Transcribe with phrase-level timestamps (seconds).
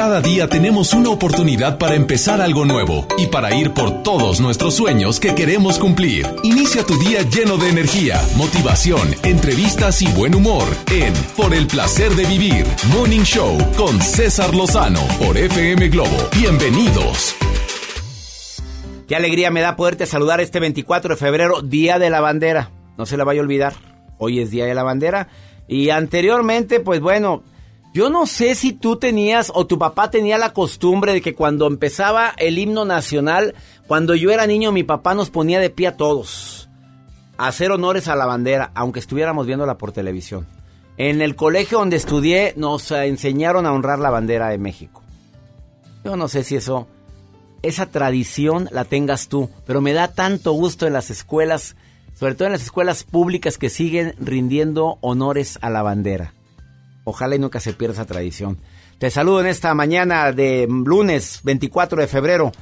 [0.00, 4.72] Cada día tenemos una oportunidad para empezar algo nuevo y para ir por todos nuestros
[4.72, 6.26] sueños que queremos cumplir.
[6.42, 12.12] Inicia tu día lleno de energía, motivación, entrevistas y buen humor en Por el placer
[12.12, 16.16] de vivir, Morning Show con César Lozano por FM Globo.
[16.34, 17.36] Bienvenidos.
[19.06, 22.70] Qué alegría me da poderte saludar este 24 de febrero, Día de la Bandera.
[22.96, 23.74] No se la vaya a olvidar.
[24.16, 25.28] Hoy es Día de la Bandera.
[25.68, 27.42] Y anteriormente, pues bueno,
[27.92, 31.66] yo no sé si tú tenías o tu papá tenía la costumbre de que cuando
[31.66, 33.54] empezaba el himno nacional,
[33.88, 36.68] cuando yo era niño, mi papá nos ponía de pie a todos
[37.36, 40.46] a hacer honores a la bandera, aunque estuviéramos viéndola por televisión.
[40.98, 45.02] En el colegio donde estudié nos enseñaron a honrar la bandera de México.
[46.04, 46.86] Yo no sé si eso,
[47.62, 51.76] esa tradición la tengas tú, pero me da tanto gusto en las escuelas,
[52.14, 56.34] sobre todo en las escuelas públicas que siguen rindiendo honores a la bandera.
[57.04, 58.58] Ojalá y nunca se pierda esa tradición.
[58.98, 62.52] Te saludo en esta mañana de lunes 24 de febrero.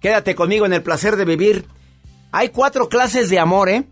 [0.00, 1.66] Quédate conmigo en el placer de vivir.
[2.32, 3.84] Hay cuatro clases de amor, ¿eh?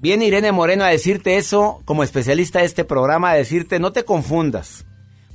[0.00, 4.04] Viene Irene Moreno a decirte eso como especialista de este programa, a decirte no te
[4.04, 4.84] confundas.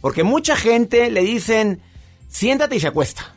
[0.01, 1.81] Porque mucha gente le dicen,
[2.27, 3.33] siéntate y se acuesta.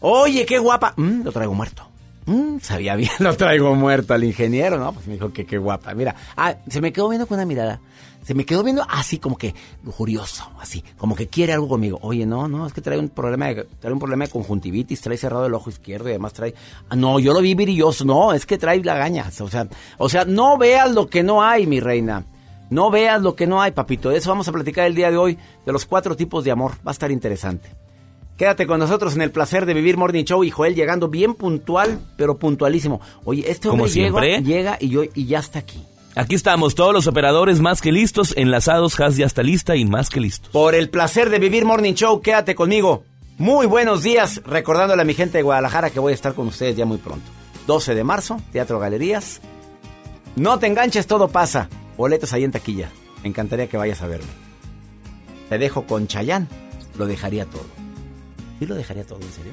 [0.00, 0.94] Oye, qué guapa.
[0.96, 1.88] Mm, lo traigo muerto.
[2.26, 4.92] Mm, sabía bien, lo traigo muerto al ingeniero, ¿no?
[4.92, 5.94] Pues me dijo que qué guapa.
[5.94, 7.80] Mira, ah, se me quedó viendo con una mirada
[8.24, 11.98] se me quedó viendo así como que lujurioso, así, como que quiere algo conmigo.
[12.02, 15.16] Oye, no, no, es que trae un problema de, trae un problema de conjuntivitis, trae
[15.16, 16.54] cerrado el ojo izquierdo y además trae,
[16.88, 20.24] ah, no, yo lo vi virilloso, no, es que trae lagañas, o sea, o sea,
[20.24, 22.24] no veas lo que no hay, mi reina.
[22.70, 24.08] No veas lo que no hay, papito.
[24.08, 26.72] De eso vamos a platicar el día de hoy, de los cuatro tipos de amor.
[26.76, 27.68] Va a estar interesante.
[28.38, 32.00] Quédate con nosotros en el placer de vivir Morning Show y Joel llegando bien puntual,
[32.16, 33.00] pero puntualísimo.
[33.24, 35.84] Oye, este hombre llega, llega y, yo, y ya está aquí.
[36.16, 40.10] Aquí estamos, todos los operadores más que listos, enlazados, Has ya está lista y más
[40.10, 40.48] que listos.
[40.52, 43.02] Por el placer de vivir Morning Show, quédate conmigo.
[43.36, 46.76] Muy buenos días, recordándole a mi gente de Guadalajara que voy a estar con ustedes
[46.76, 47.28] ya muy pronto.
[47.66, 49.40] 12 de marzo, Teatro Galerías.
[50.36, 51.68] No te enganches, todo pasa.
[51.96, 52.90] Boletos ahí en taquilla.
[53.24, 54.30] Me encantaría que vayas a verme.
[55.48, 56.48] Te dejo con Chayán.
[56.96, 57.66] Lo dejaría todo.
[58.60, 59.52] ¿Sí lo dejaría todo, en serio?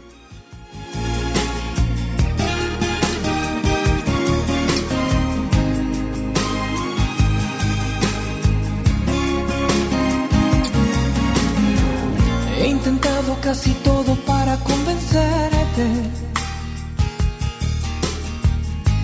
[12.61, 15.87] He intentado casi todo para convencerte.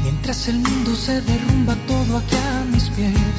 [0.03, 3.38] Mientras el mundo se derrumba todo aquí a mis pies.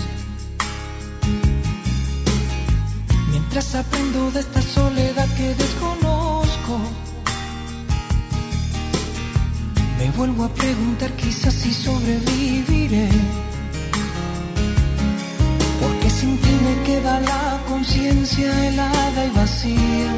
[3.30, 6.80] Mientras aprendo de esta soledad que desconozco.
[9.98, 13.08] Me vuelvo a preguntar quizás si sobreviviré.
[16.18, 20.12] Sin ti me queda la conciencia helada y vacía.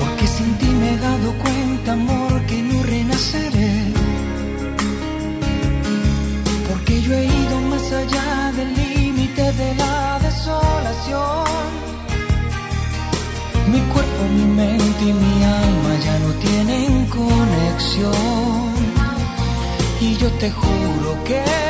[0.00, 3.74] Porque sin ti me he dado cuenta, amor, que no renaceré.
[6.68, 11.68] Porque yo he ido más allá del límite de la desolación.
[13.72, 18.72] Mi cuerpo, mi mente y mi alma ya no tienen conexión.
[20.00, 21.69] Y yo te juro que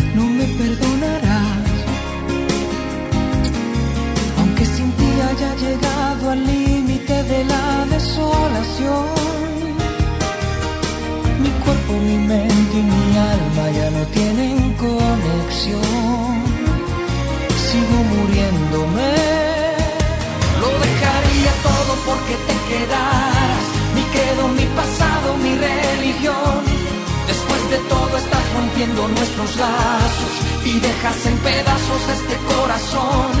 [5.61, 9.05] llegado al límite de la desolación.
[11.43, 16.31] Mi cuerpo, mi mente y mi alma ya no tienen conexión.
[17.65, 19.13] Sigo muriéndome.
[20.61, 23.63] Lo dejaría todo porque te quedaras.
[23.95, 26.57] Mi credo, mi pasado, mi religión.
[27.27, 30.33] Después de todo estás rompiendo nuestros lazos
[30.65, 33.40] y dejas en pedazos este corazón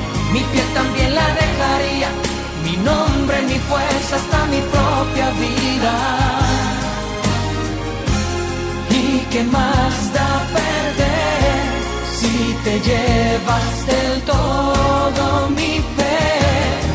[0.33, 2.09] Mi piel también la dejaría,
[2.63, 5.93] mi nombre, mi fuerza, hasta mi propia vida.
[8.89, 11.61] ¿Y qué más da perder
[12.19, 16.19] si te llevas del todo mi fe?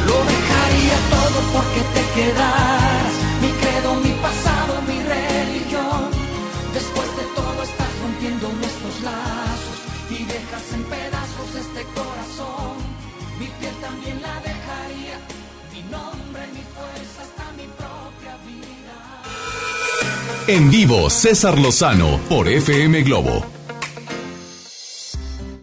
[0.08, 3.10] Lo dejaría todo porque te quedas,
[3.42, 4.45] mi credo, mi pasado,
[13.86, 15.18] también la dejaría,
[15.72, 18.96] mi nombre, mi fuerza, hasta mi propia vida.
[20.48, 23.44] En vivo, César Lozano por FM Globo.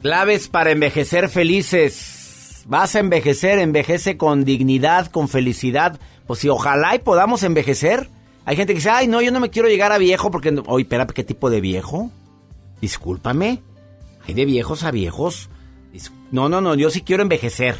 [0.02, 2.64] Claves para envejecer felices.
[2.66, 6.00] Vas a envejecer, envejece con dignidad, con felicidad.
[6.28, 8.10] Pues si ojalá y podamos envejecer.
[8.46, 10.52] Hay gente que dice, ay, no, yo no me quiero llegar a viejo porque...
[10.52, 10.64] no-".
[10.68, 12.12] Oye, espera, ¿qué tipo de viejo?
[12.82, 13.62] Discúlpame.
[14.28, 15.50] Hay de viejos a viejos.
[15.94, 17.78] Dis- No, no, no, yo sí quiero envejecer.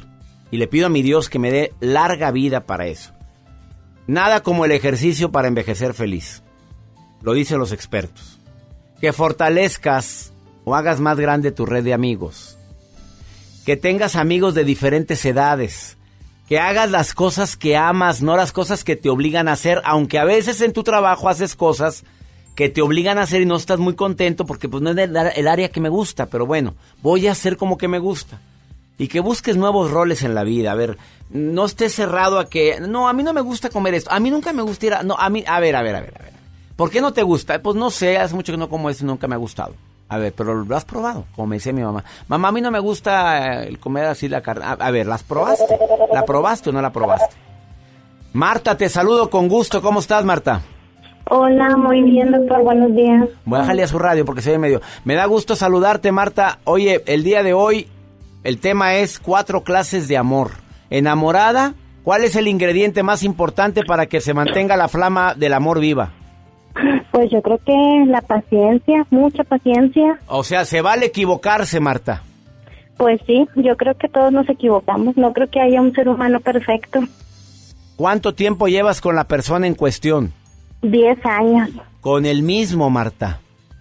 [0.54, 3.12] Y le pido a mi Dios que me dé larga vida para eso.
[4.06, 6.44] Nada como el ejercicio para envejecer feliz.
[7.24, 8.40] Lo dicen los expertos.
[9.02, 10.32] Que fortalezcas
[10.64, 12.56] o hagas más grande tu red de amigos.
[13.66, 15.98] Que tengas amigos de diferentes edades.
[16.48, 20.20] Que hagas las cosas que amas, no las cosas que te obligan a hacer, aunque
[20.20, 22.04] a veces en tu trabajo haces cosas
[22.54, 25.48] que te obligan a hacer y no estás muy contento porque pues no es el,
[25.48, 28.40] área que me gusta, pero bueno, voy a hacer como que me gusta.
[28.98, 30.72] Y que busques nuevos roles en la vida.
[30.72, 30.98] A ver,
[31.30, 34.30] no estés cerrado a que, no, a mí no me gusta comer esto, a mí
[34.30, 36.24] nunca me gusta ir a, no, a mí, a ver, a ver, a ver, a
[36.24, 36.34] ver.
[36.76, 37.62] ¿Por qué no te gusta?
[37.62, 39.74] Pues no sé, hace mucho que no como eso y nunca me ha gustado.
[40.10, 42.04] A ver, pero lo has probado, como me decía mi mamá.
[42.28, 44.66] Mamá, a mí no me gusta el comer así la carne.
[44.66, 45.78] A, a ver, ¿las probaste?
[46.12, 47.36] ¿La probaste o no la probaste?
[48.34, 49.82] Marta, te saludo con gusto.
[49.82, 50.62] ¿Cómo estás, Marta?
[51.30, 52.64] Hola, muy bien, doctor.
[52.64, 53.28] Buenos días.
[53.46, 54.82] Bájale a su radio porque se ve medio.
[55.06, 56.60] Me da gusto saludarte, Marta.
[56.66, 57.88] Oye, el día de hoy
[58.44, 60.52] el tema es cuatro clases de amor.
[60.90, 61.74] Enamorada,
[62.04, 66.12] ¿cuál es el ingrediente más importante para que se mantenga la flama del amor viva?
[67.12, 70.20] Pues yo creo que la paciencia, mucha paciencia.
[70.28, 72.24] O sea, se vale equivocarse, Marta.
[72.98, 75.16] Pues sí, yo creo que todos nos equivocamos.
[75.16, 77.02] No creo que haya un ser humano perfecto.
[77.96, 80.34] ¿Cuánto tiempo llevas con la persona en cuestión?
[80.82, 81.70] Diez años.
[82.02, 83.40] Con el mismo, Marta.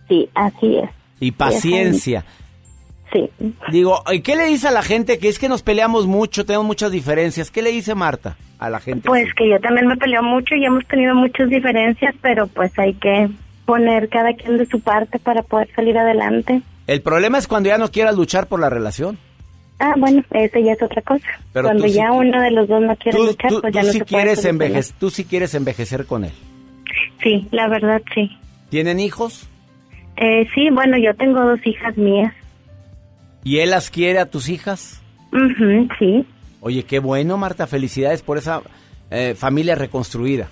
[0.08, 0.90] Sí, así es.
[1.18, 2.24] Y paciencia.
[3.12, 3.28] Sí.
[3.70, 6.66] Digo, ¿y qué le dice a la gente que es que nos peleamos mucho, tenemos
[6.66, 7.50] muchas diferencias?
[7.50, 9.06] ¿Qué le dice Marta a la gente?
[9.08, 12.94] Pues que yo también me peleo mucho y hemos tenido muchas diferencias, pero pues hay
[12.94, 13.28] que
[13.66, 16.62] poner cada quien de su parte para poder salir adelante.
[16.86, 19.18] El problema es cuando ya no quieras luchar por la relación.
[19.78, 21.26] Ah, bueno, eso ya es otra cosa.
[21.52, 23.74] Pero Cuando sí ya qui- uno de los dos no quiere Tú, luchar, tú- pues
[23.74, 24.66] ya tú no sí se puede quieres solucionar.
[24.68, 26.32] envejecer, tú sí quieres envejecer con él.
[27.22, 28.30] Sí, la verdad sí.
[28.70, 29.48] ¿Tienen hijos?
[30.16, 32.32] Eh, sí, bueno, yo tengo dos hijas mías.
[33.44, 35.00] ¿Y él las quiere a tus hijas?
[35.32, 36.26] Ujú, sí,
[36.60, 37.66] Oye, qué bueno, Marta.
[37.66, 38.62] Felicidades por esa
[39.10, 40.48] eh, familia reconstruida.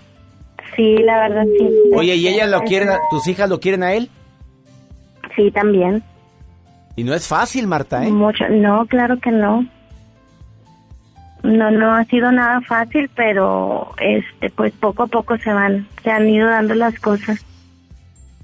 [0.75, 1.68] sí, la verdad sí.
[1.94, 4.11] Oye, ¿y ellas lo quieren, tus hijas lo quieren a él?
[5.37, 6.02] Sí, también.
[6.97, 8.11] Y no es fácil, Marta, ¿eh?
[8.11, 8.49] Mucho.
[8.49, 9.64] No, claro que no.
[11.42, 16.11] No, no ha sido nada fácil, pero este, pues poco a poco se van, se
[16.11, 17.44] han ido dando las cosas.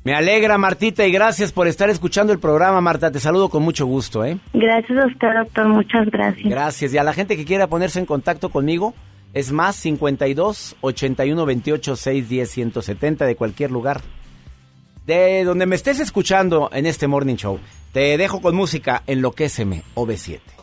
[0.06, 3.10] Me alegra, Martita, y gracias por estar escuchando el programa, Marta.
[3.10, 4.38] Te saludo con mucho gusto, ¿eh?
[4.52, 5.66] Gracias a usted, doctor.
[5.66, 6.48] Muchas gracias.
[6.48, 6.94] Gracias.
[6.94, 8.94] Y a la gente que quiera ponerse en contacto conmigo,
[9.34, 14.00] es más 52 81 28 610 170 de cualquier lugar.
[15.06, 17.58] De donde me estés escuchando en este Morning Show,
[17.92, 20.55] te dejo con música Enloquéceme, OV7.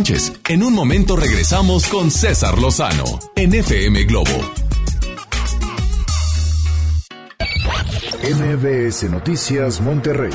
[0.00, 0.06] No.
[0.48, 3.04] En un momento regresamos con César Lozano
[3.36, 4.30] en FM Globo.
[8.22, 10.32] MBS Noticias Monterrey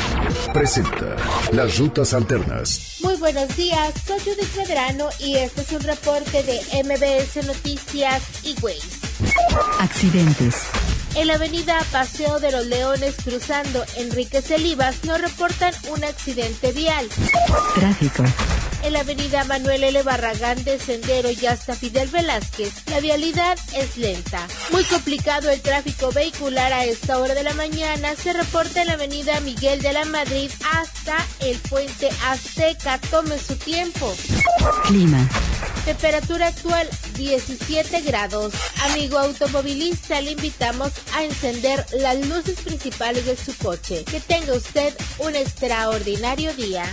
[0.53, 1.15] presenta
[1.51, 2.99] Las Rutas Alternas.
[3.01, 8.55] Muy buenos días, soy Judith Medrano y este es un reporte de MBS Noticias y
[8.61, 8.99] Waze.
[9.79, 10.67] Accidentes.
[11.15, 17.07] En la avenida Paseo de los Leones cruzando Enrique Celivas nos reportan un accidente vial.
[17.73, 18.23] Tráfico.
[18.85, 20.03] En la avenida Manuel L.
[20.03, 24.47] Barragán de Sendero y hasta Fidel Velázquez, la vialidad es lenta.
[24.71, 28.15] Muy complicado el tráfico vehicular a esta hora de la mañana.
[28.15, 32.99] Se reporta en la avenida Miguel de la Madrid hasta el puente Azteca.
[33.09, 34.13] Tome su tiempo.
[34.83, 35.27] Clima.
[35.83, 38.53] Temperatura actual 17 grados.
[38.91, 44.05] Amigo automovilista, le invitamos a encender las luces principales de su coche.
[44.05, 46.85] Que tenga usted un extraordinario día.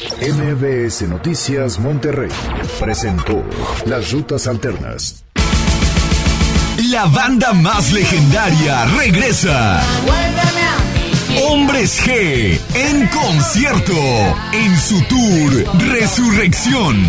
[0.00, 2.30] MBS Noticias Monterrey
[2.78, 3.44] presentó
[3.84, 5.24] Las Rutas Alternas.
[6.90, 9.82] La banda más legendaria regresa.
[11.46, 13.92] Hombres G en concierto
[14.52, 17.06] en su tour Resurrección.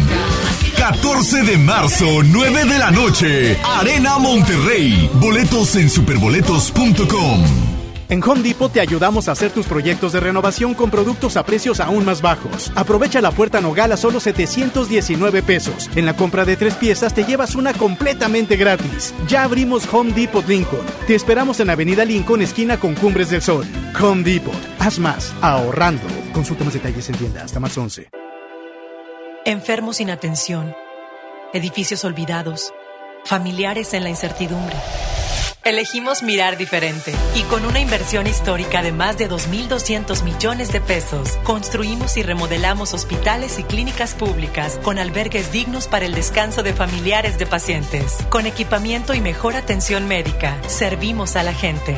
[0.78, 5.10] 14 de marzo, 9 de la noche, Arena Monterrey.
[5.14, 7.81] Boletos en superboletos.com.
[8.12, 11.80] En Home Depot te ayudamos a hacer tus proyectos de renovación con productos a precios
[11.80, 12.70] aún más bajos.
[12.76, 15.90] Aprovecha la puerta Nogal a solo 719 pesos.
[15.96, 19.14] En la compra de tres piezas te llevas una completamente gratis.
[19.30, 20.86] Ya abrimos Home Depot Lincoln.
[21.08, 23.66] Te esperamos en Avenida Lincoln, esquina con Cumbres del Sol.
[24.02, 24.54] Home Depot.
[24.80, 26.04] Haz más, ahorrando.
[26.34, 28.10] Consulta más detalles en tienda hasta más 11.
[29.46, 30.76] Enfermos sin atención,
[31.54, 32.74] edificios olvidados,
[33.24, 34.76] familiares en la incertidumbre.
[35.64, 41.38] Elegimos mirar diferente y con una inversión histórica de más de 2.200 millones de pesos,
[41.44, 47.38] construimos y remodelamos hospitales y clínicas públicas con albergues dignos para el descanso de familiares
[47.38, 48.18] de pacientes.
[48.30, 51.96] Con equipamiento y mejor atención médica, servimos a la gente.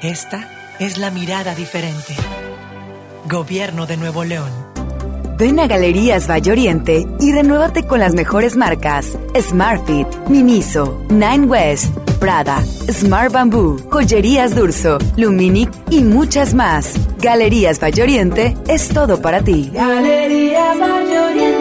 [0.00, 0.48] Esta
[0.78, 2.16] es la mirada diferente.
[3.28, 4.72] Gobierno de Nuevo León.
[5.36, 11.90] Ven a Galerías Valle Oriente y renuévate con las mejores marcas: Smartfit, Miniso, Nine West,
[12.22, 16.94] Prada, Smart Bamboo, Joyerías Durso, Luminic y muchas más.
[17.20, 19.72] Galerías Valle Oriente es todo para ti.
[19.74, 21.51] Galerías Valle Oriente.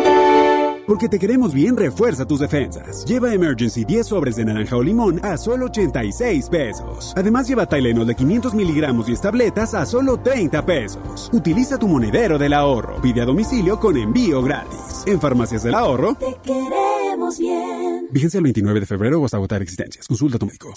[0.87, 3.05] Porque te queremos bien, refuerza tus defensas.
[3.05, 7.13] Lleva Emergency 10 sobres de naranja o limón a solo 86 pesos.
[7.15, 11.29] Además, lleva Tylenol de 500 miligramos y tabletas a solo 30 pesos.
[11.31, 13.01] Utiliza tu monedero del ahorro.
[13.01, 15.03] Pide a domicilio con envío gratis.
[15.05, 16.15] En Farmacias del Ahorro.
[16.15, 18.07] Te queremos bien.
[18.11, 20.07] Vigencia el 29 de febrero o hasta agotar existencias.
[20.07, 20.73] Consulta a tu médico.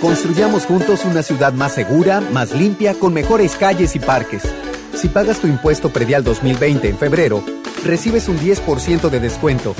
[0.00, 4.42] Construyamos juntos una ciudad más segura, más limpia, con mejores calles y parques.
[4.94, 7.42] Si pagas tu impuesto predial 2020 en febrero,
[7.84, 9.74] recibes un 10% de descuento,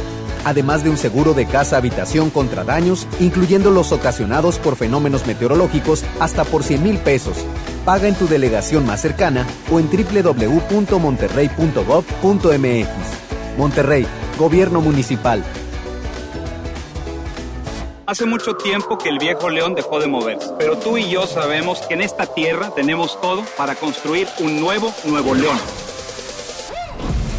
[0.44, 6.44] además de un seguro de casa-habitación contra daños, incluyendo los ocasionados por fenómenos meteorológicos, hasta
[6.44, 7.36] por 100 mil pesos.
[7.84, 12.88] Paga en tu delegación más cercana o en www.monterrey.gov.mx.
[13.58, 14.06] Monterrey,
[14.38, 15.44] Gobierno Municipal.
[18.06, 21.80] Hace mucho tiempo que el viejo león dejó de moverse, pero tú y yo sabemos
[21.82, 25.56] que en esta tierra tenemos todo para construir un nuevo Nuevo León.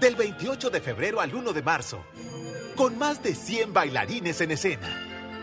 [0.00, 2.02] Del 28 de febrero al 1 de marzo.
[2.74, 4.88] Con más de 100 bailarines en escena.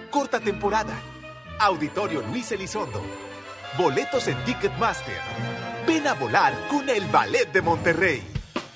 [0.09, 0.95] Corta temporada.
[1.59, 3.03] Auditorio Luis Elizondo.
[3.77, 5.19] Boletos en Ticketmaster.
[5.85, 8.32] Ven a volar con el Ballet de Monterrey.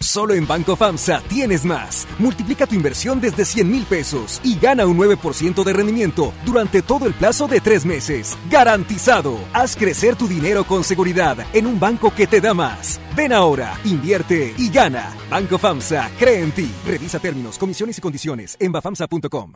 [0.08, 2.08] Solo en Banco FAMSA tienes más.
[2.18, 7.08] Multiplica tu inversión desde 100 mil pesos y gana un 9% de rendimiento durante todo
[7.08, 8.38] el plazo de tres meses.
[8.50, 9.38] ¡Garantizado!
[9.52, 13.02] Haz crecer tu dinero con seguridad en un banco que te da más.
[13.18, 15.14] Ven ahora, invierte y gana.
[15.30, 16.72] Banco FAMSA, cree en ti.
[16.86, 19.56] Revisa términos, comisiones y condiciones en bafamsa.com.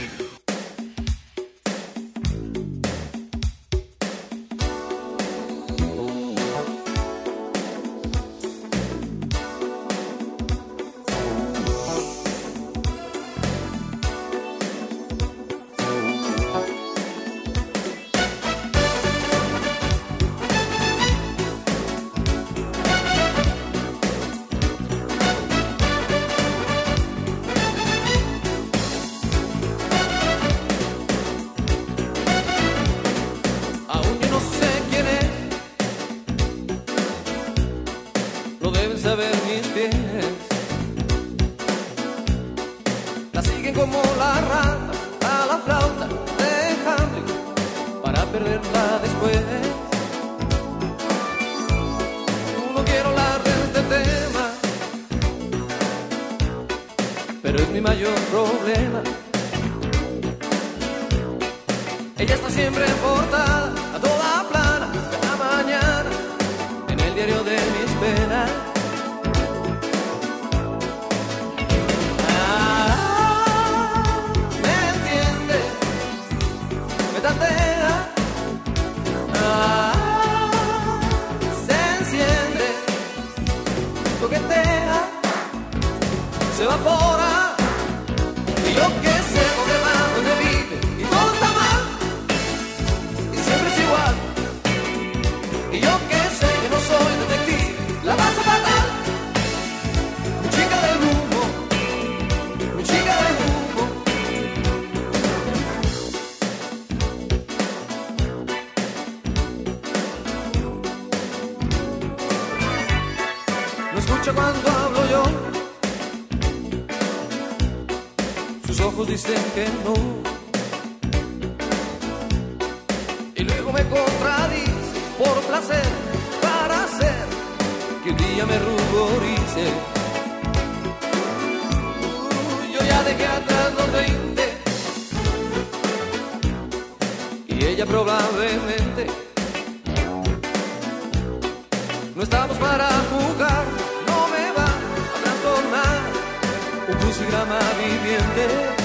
[147.51, 148.80] llama viviente.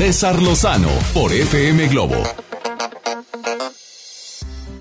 [0.00, 2.16] César Lozano por FM Globo.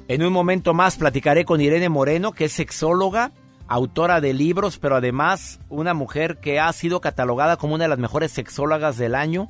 [0.07, 3.33] En un momento más platicaré con Irene Moreno, que es sexóloga,
[3.67, 7.99] autora de libros, pero además una mujer que ha sido catalogada como una de las
[7.99, 9.49] mejores sexólogas del año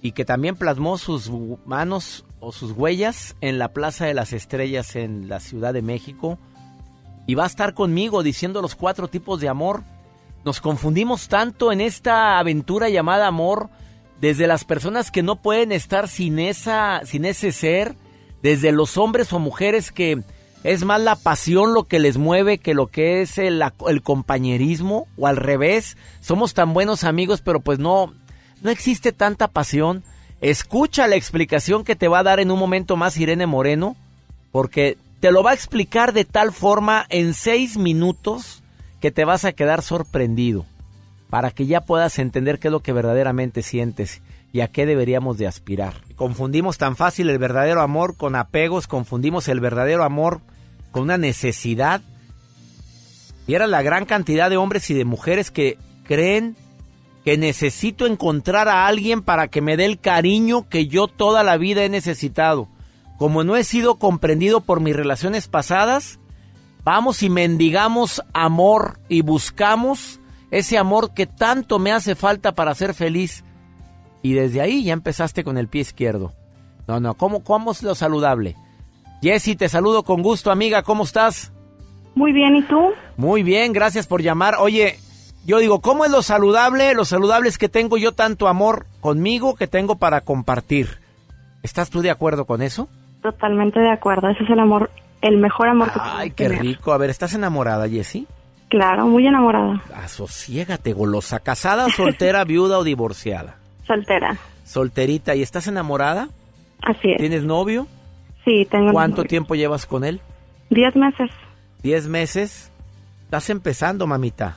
[0.00, 1.30] y que también plasmó sus
[1.66, 6.38] manos o sus huellas en la Plaza de las Estrellas en la Ciudad de México.
[7.26, 9.82] Y va a estar conmigo diciendo los cuatro tipos de amor
[10.46, 13.68] nos confundimos tanto en esta aventura llamada amor,
[14.20, 17.94] desde las personas que no pueden estar sin esa, sin ese ser,
[18.42, 20.22] desde los hombres o mujeres que
[20.64, 23.62] es más la pasión lo que les mueve que lo que es el,
[24.02, 28.12] compañerismo, o al revés, somos tan buenos amigos, pero pues no,
[28.62, 30.02] no existe tanta pasión.
[30.40, 33.96] Escucha la explicación que te va a dar en un momento más Irene Moreno,
[34.50, 38.62] porque te lo va a explicar de tal forma en seis minutos
[39.00, 40.66] que te vas a quedar sorprendido
[41.30, 45.38] para que ya puedas entender qué es lo que verdaderamente sientes y a qué deberíamos
[45.38, 45.94] de aspirar.
[46.16, 50.40] Confundimos tan fácil el verdadero amor con apegos, confundimos el verdadero amor
[50.90, 52.00] con una necesidad.
[53.46, 56.56] Y era la gran cantidad de hombres y de mujeres que creen
[57.24, 61.56] que necesito encontrar a alguien para que me dé el cariño que yo toda la
[61.56, 62.68] vida he necesitado.
[63.18, 66.18] Como no he sido comprendido por mis relaciones pasadas,
[66.84, 70.17] Vamos y mendigamos amor y buscamos
[70.50, 73.44] ese amor que tanto me hace falta para ser feliz.
[74.22, 76.32] Y desde ahí ya empezaste con el pie izquierdo.
[76.86, 78.56] No, no, ¿cómo, cómo es lo saludable?
[79.22, 81.52] Jessy, te saludo con gusto, amiga, ¿cómo estás?
[82.14, 82.92] Muy bien, ¿y tú?
[83.16, 84.56] Muy bien, gracias por llamar.
[84.58, 84.98] Oye,
[85.44, 86.94] yo digo, ¿cómo es lo saludable?
[86.94, 90.98] Lo saludable es que tengo yo tanto amor conmigo que tengo para compartir.
[91.62, 92.88] ¿Estás tú de acuerdo con eso?
[93.22, 96.92] Totalmente de acuerdo, ese es el amor el mejor amor que Ay, qué rico.
[96.92, 98.26] A ver, ¿estás enamorada, Jessie?
[98.68, 99.82] Claro, muy enamorada.
[99.94, 101.40] Asociégate, golosa.
[101.40, 103.56] ¿Casada, soltera, viuda o divorciada?
[103.86, 104.36] Soltera.
[104.64, 105.34] Solterita.
[105.34, 106.28] ¿Y estás enamorada?
[106.82, 107.18] Así es.
[107.18, 107.86] ¿Tienes novio?
[108.44, 110.20] Sí, tengo ¿Cuánto tiempo llevas con él?
[110.70, 111.30] Diez meses.
[111.82, 112.70] ¿Diez meses?
[113.24, 114.56] Estás empezando, mamita.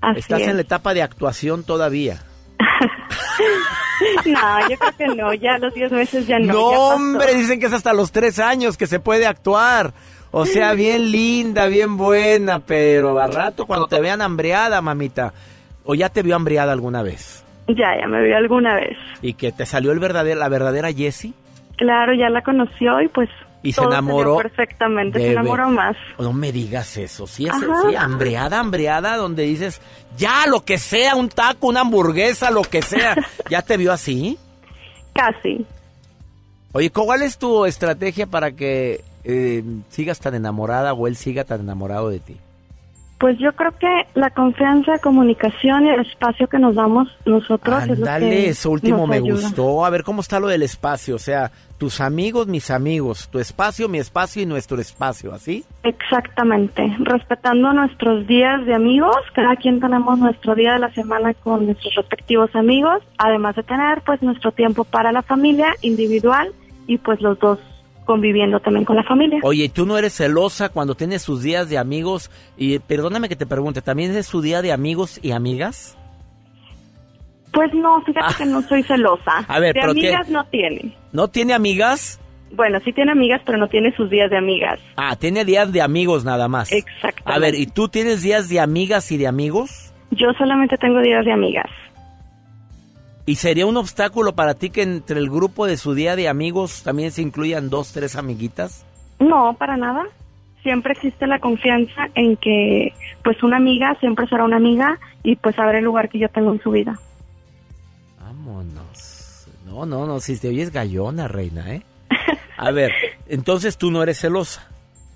[0.00, 0.48] Así Estás es.
[0.48, 2.22] en la etapa de actuación todavía.
[4.26, 6.52] no, yo creo que no, ya a los 10 meses ya no.
[6.52, 9.92] No, ya hombre, dicen que es hasta los tres años que se puede actuar.
[10.38, 15.32] O sea, bien linda, bien buena, pero a rato cuando te vean hambriada, mamita.
[15.82, 17.42] ¿O ya te vio hambriada alguna vez?
[17.68, 18.98] Ya, ya me vio alguna vez.
[19.22, 21.32] ¿Y que te salió el verdadero, la verdadera Jessie?
[21.78, 23.30] Claro, ya la conoció y pues
[23.62, 25.96] Y se todo enamoró perfectamente, se enamoró más.
[26.18, 27.26] No me digas eso.
[27.26, 27.88] Sí, es, Ajá.
[27.88, 29.80] sí, hambriada, hambriada, donde dices,
[30.18, 33.16] ya, lo que sea, un taco, una hamburguesa, lo que sea.
[33.48, 34.36] ¿Ya te vio así?
[35.14, 35.64] Casi.
[36.72, 41.60] Oye, ¿cuál es tu estrategia para que eh, sigas tan enamorada o él siga tan
[41.60, 42.36] enamorado de ti?
[43.18, 47.88] Pues yo creo que la confianza, comunicación y el espacio que nos damos nosotros es
[47.88, 49.40] lo que Dale, eso último me ayuda.
[49.40, 49.86] gustó.
[49.86, 51.14] A ver, ¿cómo está lo del espacio?
[51.14, 55.64] O sea, tus amigos, mis amigos, tu espacio, mi espacio y nuestro espacio, ¿así?
[55.82, 61.64] Exactamente, respetando nuestros días de amigos, cada quien tenemos nuestro día de la semana con
[61.64, 66.52] nuestros respectivos amigos, además de tener pues nuestro tiempo para la familia individual
[66.86, 67.58] y pues los dos
[68.06, 69.40] conviviendo también con la familia.
[69.42, 72.30] Oye, ¿tú no eres celosa cuando tienes sus días de amigos?
[72.56, 75.98] Y perdóname que te pregunte, ¿también es su día de amigos y amigas?
[77.52, 79.24] Pues no, fíjate que no soy celosa.
[79.26, 79.44] Ah.
[79.48, 80.08] A ver, de pero ¿qué?
[80.08, 80.96] amigas no tiene.
[81.12, 82.20] ¿No tiene amigas?
[82.52, 84.78] Bueno, sí tiene amigas, pero no tiene sus días de amigas.
[84.96, 86.72] Ah, tiene días de amigos nada más.
[86.72, 87.22] Exactamente.
[87.24, 89.92] A ver, ¿y tú tienes días de amigas y de amigos?
[90.12, 91.66] Yo solamente tengo días de amigas.
[93.26, 96.82] ¿Y sería un obstáculo para ti que entre el grupo de su día de amigos
[96.84, 98.86] también se incluyan dos, tres amiguitas?
[99.18, 100.04] No, para nada.
[100.62, 102.92] Siempre existe la confianza en que
[103.24, 106.52] pues una amiga siempre será una amiga y pues saber el lugar que yo tengo
[106.52, 106.98] en su vida.
[108.20, 109.46] Vámonos.
[109.64, 111.82] No, no, no, si te oyes gallona, reina, ¿eh?
[112.56, 112.92] A ver,
[113.28, 114.68] entonces tú no eres celosa,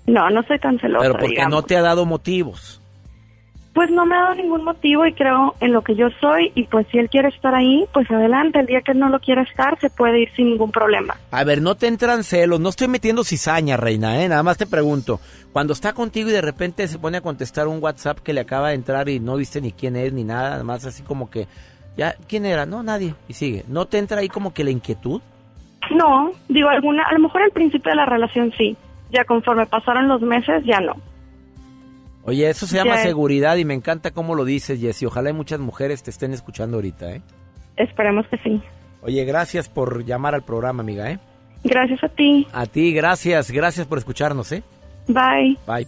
[0.05, 1.51] No, no soy tan celosa, pero porque digamos.
[1.51, 2.80] no te ha dado motivos.
[3.73, 6.63] Pues no me ha dado ningún motivo y creo en lo que yo soy y
[6.63, 8.59] pues si él quiere estar ahí, pues adelante.
[8.59, 11.15] El día que él no lo quiera estar, se puede ir sin ningún problema.
[11.31, 14.27] A ver, no te entran celos, no estoy metiendo cizaña, reina, ¿eh?
[14.27, 15.21] Nada más te pregunto.
[15.53, 18.69] Cuando está contigo y de repente se pone a contestar un WhatsApp que le acaba
[18.69, 21.47] de entrar y no viste ni quién es ni nada, nada más así como que,
[21.95, 22.65] ya, ¿quién era?
[22.65, 23.15] No, nadie.
[23.29, 23.63] Y sigue.
[23.69, 25.21] ¿No te entra ahí como que la inquietud?
[25.95, 28.75] No, digo, alguna, a lo mejor al principio de la relación sí.
[29.11, 30.93] Ya conforme pasaron los meses, ya no.
[32.23, 33.03] Oye, eso se llama Ya.
[33.03, 35.05] seguridad y me encanta cómo lo dices, Jessy.
[35.05, 37.21] Ojalá muchas mujeres te estén escuchando ahorita, ¿eh?
[37.77, 38.61] Esperemos que sí.
[39.01, 41.19] Oye, gracias por llamar al programa, amiga, ¿eh?
[41.63, 42.47] Gracias a ti.
[42.53, 44.63] A ti, gracias, gracias por escucharnos, ¿eh?
[45.07, 45.57] Bye.
[45.65, 45.87] Bye.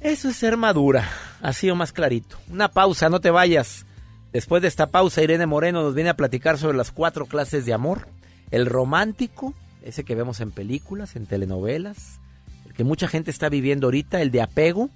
[0.00, 1.08] Eso es ser madura,
[1.42, 2.36] así o más clarito.
[2.50, 3.86] Una pausa, no te vayas.
[4.32, 7.74] Después de esta pausa, Irene Moreno nos viene a platicar sobre las cuatro clases de
[7.74, 8.08] amor.
[8.50, 12.18] El romántico, ese que vemos en películas, en telenovelas,
[12.66, 14.88] el que mucha gente está viviendo ahorita, el de apego,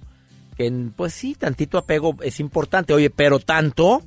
[0.95, 4.01] pues sí, tantito apego es importante, oye, pero tanto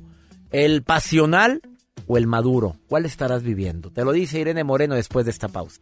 [0.51, 1.61] el pasional
[2.07, 3.89] o el maduro, ¿cuál estarás viviendo?
[3.91, 5.81] Te lo dice Irene Moreno después de esta pausa.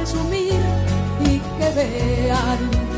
[0.00, 0.62] Presumir
[1.26, 2.89] y que vean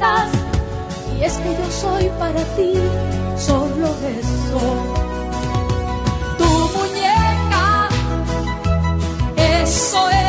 [0.00, 2.72] Y es que yo soy para ti
[3.36, 4.60] solo eso.
[6.38, 7.88] Tu muñeca,
[9.36, 10.19] eso es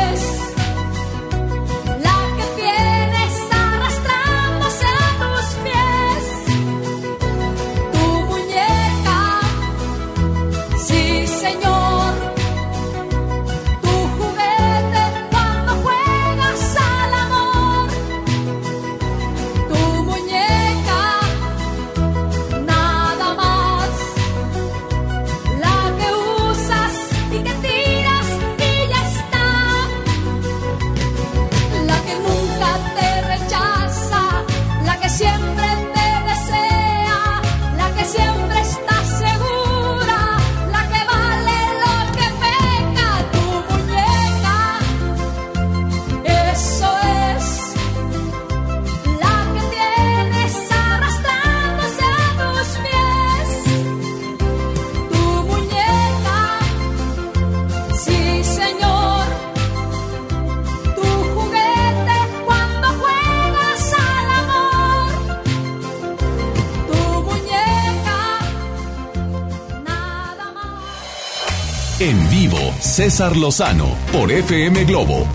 [72.92, 75.26] César Lozano por FM Globo.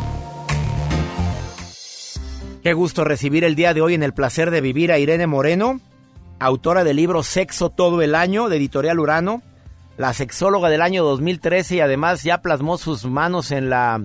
[2.61, 5.79] Qué gusto recibir el día de hoy en el placer de vivir a Irene Moreno,
[6.37, 9.41] autora del libro Sexo todo el año de Editorial Urano,
[9.97, 14.03] la sexóloga del año 2013 y además ya plasmó sus manos en la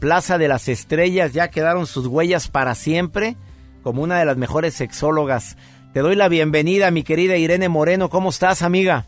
[0.00, 3.36] Plaza de las Estrellas, ya quedaron sus huellas para siempre
[3.84, 5.56] como una de las mejores sexólogas.
[5.94, 8.10] Te doy la bienvenida, mi querida Irene Moreno.
[8.10, 9.06] ¿Cómo estás, amiga?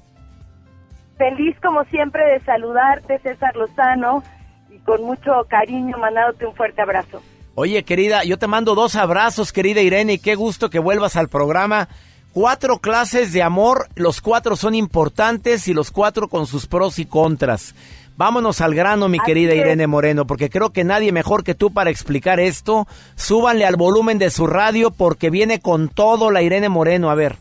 [1.22, 4.24] Feliz como siempre de saludarte, César Lozano,
[4.68, 7.22] y con mucho cariño mandándote un fuerte abrazo.
[7.54, 11.28] Oye, querida, yo te mando dos abrazos, querida Irene, y qué gusto que vuelvas al
[11.28, 11.87] programa.
[12.32, 17.06] Cuatro clases de amor, los cuatro son importantes y los cuatro con sus pros y
[17.06, 17.77] contras.
[18.16, 19.58] Vámonos al grano, mi Así querida es.
[19.58, 22.88] Irene Moreno, porque creo que nadie mejor que tú para explicar esto.
[23.14, 27.10] Súbanle al volumen de su radio porque viene con todo la Irene Moreno.
[27.10, 27.37] A ver.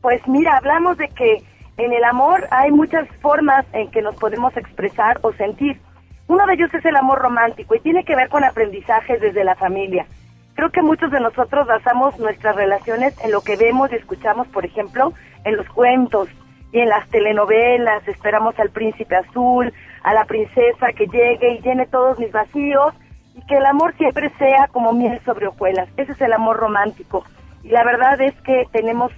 [0.00, 1.44] Pues mira, hablamos de que
[1.76, 5.80] en el amor hay muchas formas en que nos podemos expresar o sentir.
[6.28, 9.54] Uno de ellos es el amor romántico y tiene que ver con aprendizajes desde la
[9.54, 10.06] familia.
[10.54, 14.66] Creo que muchos de nosotros basamos nuestras relaciones en lo que vemos y escuchamos, por
[14.66, 15.12] ejemplo,
[15.44, 16.28] en los cuentos
[16.72, 21.86] y en las telenovelas, esperamos al príncipe azul, a la princesa que llegue y llene
[21.86, 22.94] todos mis vacíos
[23.34, 25.88] y que el amor siempre sea como miel sobre hojuelas.
[25.96, 27.24] Ese es el amor romántico.
[27.62, 29.12] Y la verdad es que tenemos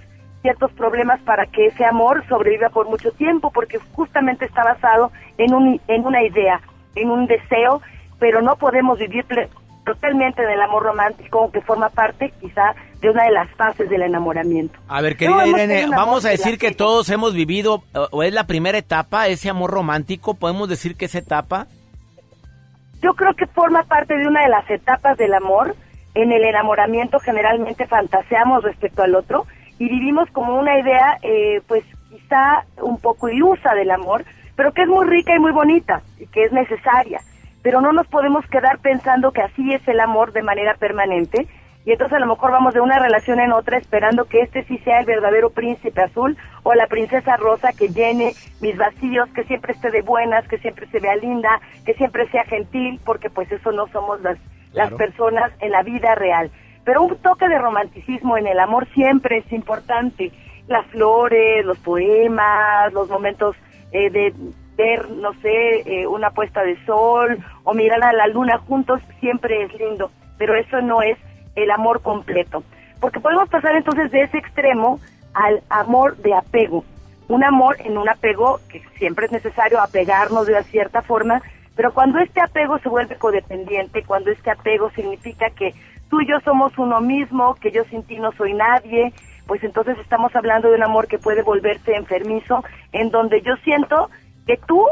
[0.45, 5.55] ciertos problemas para que ese amor sobreviva por mucho tiempo, porque justamente está basado en,
[5.55, 6.61] un, en una idea,
[6.93, 7.81] en un deseo,
[8.19, 9.25] pero no podemos vivir
[9.83, 14.77] totalmente del amor romántico, que forma parte quizá de una de las fases del enamoramiento.
[14.87, 18.31] A ver, querida Irene, vamos a de decir que todos hemos vivido, o- o es
[18.31, 21.65] la primera etapa, ese amor romántico, podemos decir que esa etapa.
[23.01, 25.75] Yo creo que forma parte de una de las etapas del amor.
[26.13, 29.45] En el enamoramiento generalmente fantaseamos respecto al otro
[29.79, 34.23] y vivimos como una idea, eh, pues quizá un poco ilusa del amor,
[34.55, 37.21] pero que es muy rica y muy bonita y que es necesaria.
[37.61, 41.47] Pero no nos podemos quedar pensando que así es el amor de manera permanente
[41.85, 44.79] y entonces a lo mejor vamos de una relación en otra esperando que este sí
[44.79, 49.73] sea el verdadero príncipe azul o la princesa rosa que llene mis vacíos, que siempre
[49.73, 53.71] esté de buenas, que siempre se vea linda, que siempre sea gentil, porque pues eso
[53.71, 54.37] no somos las,
[54.73, 56.49] las personas en la vida real.
[56.85, 60.31] Pero un toque de romanticismo en el amor siempre es importante.
[60.67, 63.55] Las flores, los poemas, los momentos
[63.91, 64.33] eh, de
[64.77, 69.63] ver, no sé, eh, una puesta de sol o mirar a la luna juntos siempre
[69.63, 71.17] es lindo, pero eso no es
[71.55, 72.63] el amor completo.
[72.99, 74.99] Porque podemos pasar entonces de ese extremo
[75.33, 76.83] al amor de apego.
[77.27, 81.41] Un amor en un apego que siempre es necesario apegarnos de una cierta forma,
[81.75, 85.73] pero cuando este apego se vuelve codependiente, cuando este apego significa que
[86.09, 89.13] tú y yo somos uno mismo, que yo sin ti no soy nadie,
[89.45, 94.09] pues entonces estamos hablando de un amor que puede volverse enfermizo, en donde yo siento
[94.47, 94.85] que tú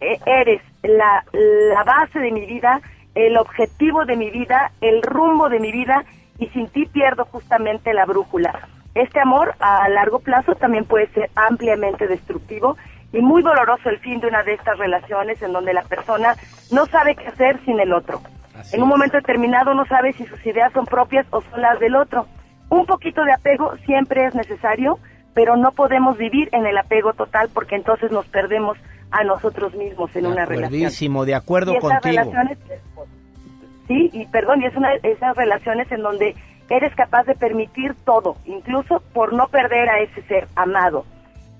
[0.00, 2.80] eh, eres la, la base de mi vida,
[3.14, 6.04] el objetivo de mi vida, el rumbo de mi vida
[6.38, 8.68] y sin ti pierdo justamente la brújula.
[8.94, 12.76] Este amor a largo plazo también puede ser ampliamente destructivo
[13.14, 16.34] y muy doloroso el fin de una de estas relaciones en donde la persona
[16.72, 18.20] no sabe qué hacer sin el otro.
[18.72, 21.94] en un momento determinado no sabe si sus ideas son propias o son las del
[21.96, 22.26] otro.
[22.70, 24.98] Un poquito de apego siempre es necesario,
[25.34, 28.76] pero no podemos vivir en el apego total porque entonces nos perdemos
[29.10, 30.72] a nosotros mismos en una relación.
[31.26, 32.22] De acuerdo Y esas contigo.
[32.22, 32.58] relaciones,
[33.86, 36.34] sí, y perdón, y es una de esas relaciones en donde
[36.68, 41.04] eres capaz de permitir todo, incluso por no perder a ese ser amado.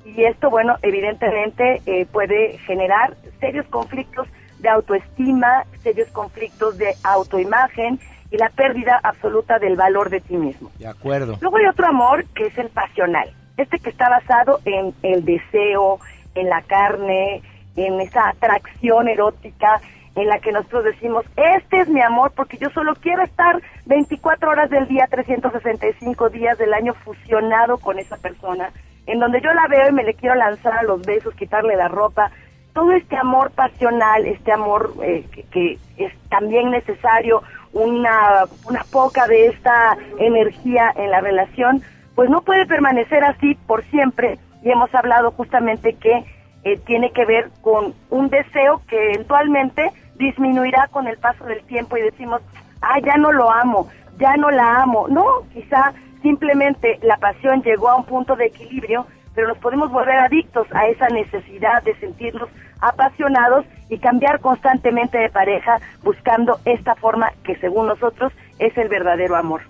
[0.05, 4.29] Y esto, bueno, evidentemente eh, puede generar serios conflictos
[4.59, 7.99] de autoestima, serios conflictos de autoimagen
[8.31, 10.71] y la pérdida absoluta del valor de ti mismo.
[10.79, 11.39] De acuerdo.
[11.41, 16.01] Luego hay otro amor que es el pasional, este que está basado en el deseo,
[16.35, 17.43] en la carne,
[17.77, 19.81] en esa atracción erótica
[20.17, 24.51] en la que nosotros decimos, este es mi amor porque yo solo quiero estar 24
[24.51, 28.71] horas del día, 365 días del año fusionado con esa persona,
[29.07, 31.89] en donde yo la veo y me le quiero lanzar a los besos, quitarle la
[31.89, 32.31] ropa.
[32.73, 37.43] Todo este amor pasional, este amor eh, que, que es también necesario,
[37.73, 41.83] una, una poca de esta energía en la relación,
[42.15, 44.39] pues no puede permanecer así por siempre.
[44.63, 46.25] Y hemos hablado justamente que
[46.65, 51.97] eh, tiene que ver con un deseo que eventualmente disminuirá con el paso del tiempo
[51.97, 52.41] y decimos,
[52.81, 53.89] ah, ya no lo amo,
[54.19, 55.07] ya no la amo.
[55.09, 55.93] No, quizá
[56.25, 60.87] simplemente la pasión llegó a un punto de equilibrio, pero nos podemos volver adictos a
[60.87, 62.49] esa necesidad de sentirnos
[62.81, 69.37] apasionados y cambiar constantemente de pareja buscando esta forma que según nosotros es el verdadero
[69.37, 69.61] amor.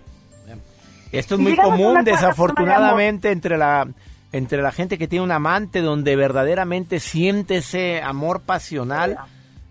[1.11, 3.86] Esto es muy común, desafortunadamente, entre la
[4.32, 9.16] entre la gente que tiene un amante donde verdaderamente siente ese amor pasional,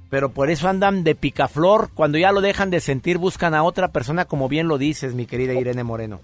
[0.09, 1.89] pero por eso andan de picaflor.
[1.93, 5.25] Cuando ya lo dejan de sentir, buscan a otra persona, como bien lo dices, mi
[5.25, 6.21] querida Irene Moreno.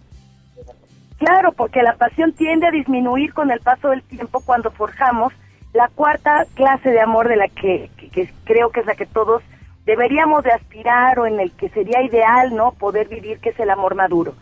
[1.19, 5.33] Claro, porque la pasión tiende a disminuir con el paso del tiempo cuando forjamos
[5.73, 9.05] la cuarta clase de amor de la que, que- que creo que es la que
[9.05, 9.43] todos
[9.85, 12.71] deberíamos de aspirar o en el que sería ideal, ¿no?
[12.71, 14.33] Poder vivir, que es el amor maduro.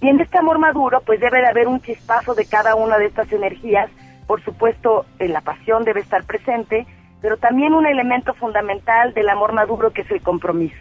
[0.00, 3.06] Y en este amor maduro, pues debe de haber un chispazo de cada una de
[3.06, 3.90] estas energías.
[4.26, 6.86] Por supuesto, eh, la pasión debe estar presente,
[7.20, 10.76] pero también un elemento fundamental del amor maduro que es el compromiso.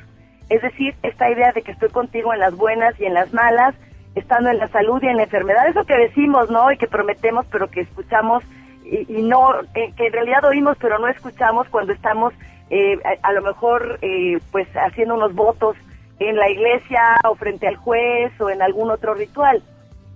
[0.49, 3.75] Es decir, esta idea de que estoy contigo en las buenas y en las malas,
[4.19, 6.71] estando en la salud y en la enfermedad, eso que decimos, ¿no?
[6.71, 8.43] Y que prometemos, pero que escuchamos
[8.83, 12.33] y, no, eh, que en realidad oímos, pero no escuchamos cuando estamos
[12.69, 15.75] eh, a, a lo mejor eh, pues haciendo unos votos
[16.19, 19.61] en la iglesia o frente al juez o en algún otro ritual.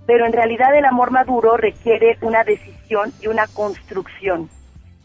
[0.06, 4.50] Pero en realidad el amor maduro requiere una decisión y una construcción.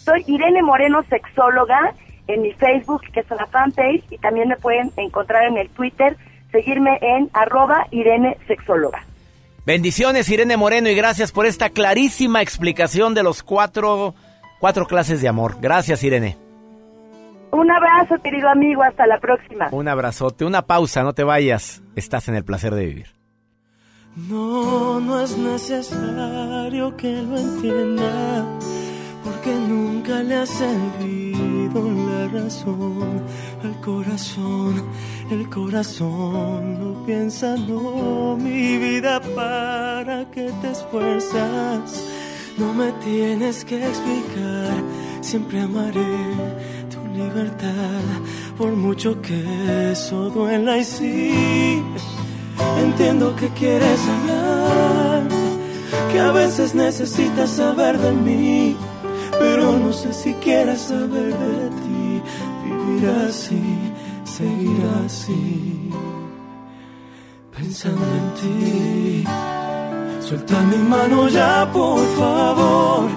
[0.04, 1.96] Soy Irene Moreno, sexóloga,
[2.28, 6.18] en mi Facebook, que es la fanpage, y también me pueden encontrar en el Twitter,
[6.52, 9.04] seguirme en arroba Irene Sexóloga.
[9.66, 14.14] Bendiciones, Irene Moreno, y gracias por esta clarísima explicación de los cuatro,
[14.60, 15.58] cuatro clases de amor.
[15.60, 16.38] Gracias, Irene.
[17.52, 19.70] Un abrazo, querido amigo, hasta la próxima.
[19.72, 21.82] Un abrazote, una pausa, no te vayas.
[21.96, 23.08] Estás en el placer de vivir.
[24.16, 28.46] No, no es necesario que lo entienda,
[29.24, 33.22] porque nunca le ha servido la razón
[33.64, 34.84] al corazón.
[35.30, 42.04] El corazón no piensa, no, mi vida, para que te esfuerzas.
[42.58, 44.76] No me tienes que explicar,
[45.22, 46.16] siempre amaré
[46.90, 48.04] tu libertad,
[48.58, 51.84] por mucho que eso duela y sí.
[52.78, 55.24] Entiendo que quieres hablar,
[56.12, 58.78] que a veces necesitas saber de mí,
[59.40, 62.22] pero no sé si quieres saber de ti.
[62.64, 63.62] Vivir así,
[64.24, 65.92] seguir así,
[67.56, 69.24] pensando en ti.
[70.28, 73.10] Suelta mi mano ya, por favor.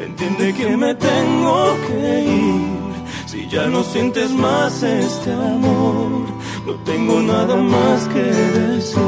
[0.00, 2.82] Entiende que me tengo que ir.
[3.26, 6.32] Si ya no sientes más este amor
[6.66, 9.00] no tengo nada más que decir.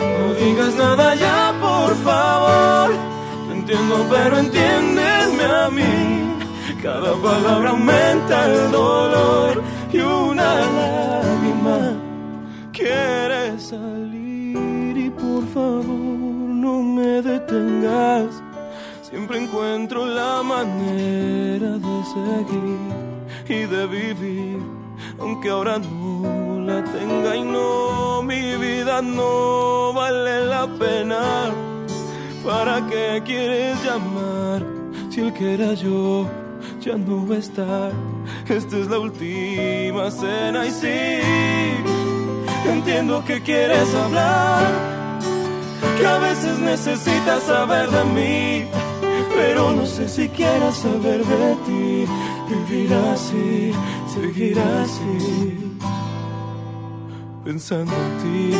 [0.00, 2.90] No digas nada ya, por favor.
[3.46, 4.38] Te entiendo, pero
[5.42, 6.12] a mí.
[6.82, 9.62] Cada palabra aumenta el dolor
[9.92, 11.78] y una lágrima
[12.72, 14.96] quiere salir.
[14.96, 18.42] Y por favor, no me detengas.
[19.02, 23.12] Siempre encuentro la manera de seguir
[23.48, 24.58] y de vivir,
[25.20, 31.50] aunque ahora no la tenga y no, mi vida no vale la pena.
[32.44, 34.81] ¿Para qué quieres llamar
[35.12, 36.26] si el que era yo
[36.80, 37.92] ya no va a estar?
[38.48, 41.00] Esta es la última cena y sí,
[42.66, 44.64] entiendo que quieres hablar,
[45.98, 48.64] que a veces necesitas saber de mí,
[49.36, 52.06] pero no sé si quieras saber de ti.
[52.48, 53.72] Vivir así,
[54.14, 55.72] seguir así
[57.44, 58.56] pensando en ti.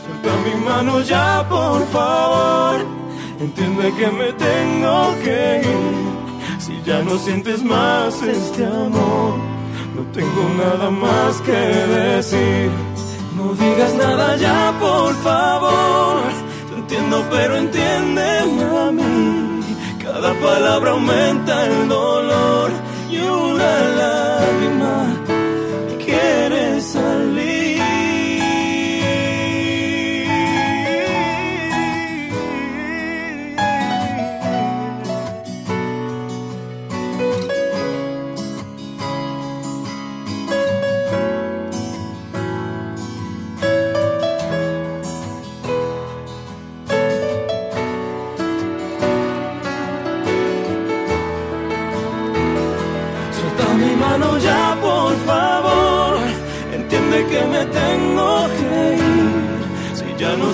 [0.00, 3.07] Suelta mi mano ya, por favor.
[3.40, 6.58] Entiende que me tengo que ir.
[6.58, 9.38] Si ya no sientes más este amor,
[9.94, 12.70] no tengo nada más que decir.
[13.36, 16.22] No digas nada ya, por favor.
[16.68, 19.60] Te entiendo, pero entiéndeme a mí.
[20.02, 22.70] Cada palabra aumenta el dolor
[23.08, 25.14] y una lágrima
[26.04, 27.27] quiere salir.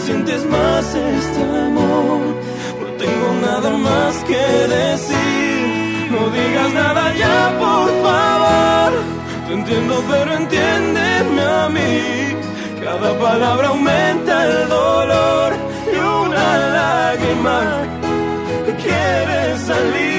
[0.05, 2.21] Sientes más este amor,
[2.81, 4.45] no tengo nada más que
[4.79, 6.11] decir.
[6.11, 8.93] No digas nada ya, por favor.
[9.47, 12.37] Te entiendo, pero entiéndeme a mí.
[12.85, 15.53] Cada palabra aumenta el dolor
[15.93, 16.47] y una
[16.79, 17.59] lágrima
[18.67, 20.14] que quiere salir.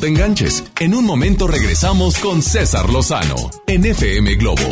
[0.00, 0.64] Te enganches.
[0.78, 3.34] En un momento regresamos con César Lozano
[3.66, 4.62] en FM Globo.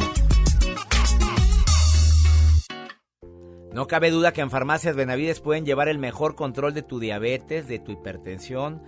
[3.72, 7.66] No cabe duda que en Farmacias Benavides pueden llevar el mejor control de tu diabetes,
[7.66, 8.84] de tu hipertensión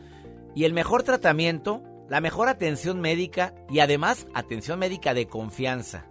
[0.54, 6.06] y el mejor tratamiento, la mejor atención médica y además atención médica de confianza.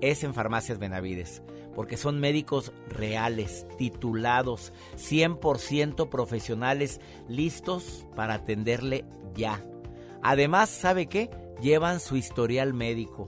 [0.00, 1.42] Es en Farmacias Benavides,
[1.76, 9.04] porque son médicos reales, titulados, 100% profesionales, listos para atenderle
[9.34, 9.62] ya.
[10.22, 11.28] Además, ¿sabe qué?
[11.60, 13.26] Llevan su historial médico.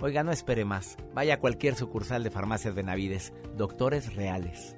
[0.00, 0.96] Oiga, no espere más.
[1.12, 3.32] Vaya a cualquier sucursal de Farmacias Benavides.
[3.56, 4.77] Doctores reales.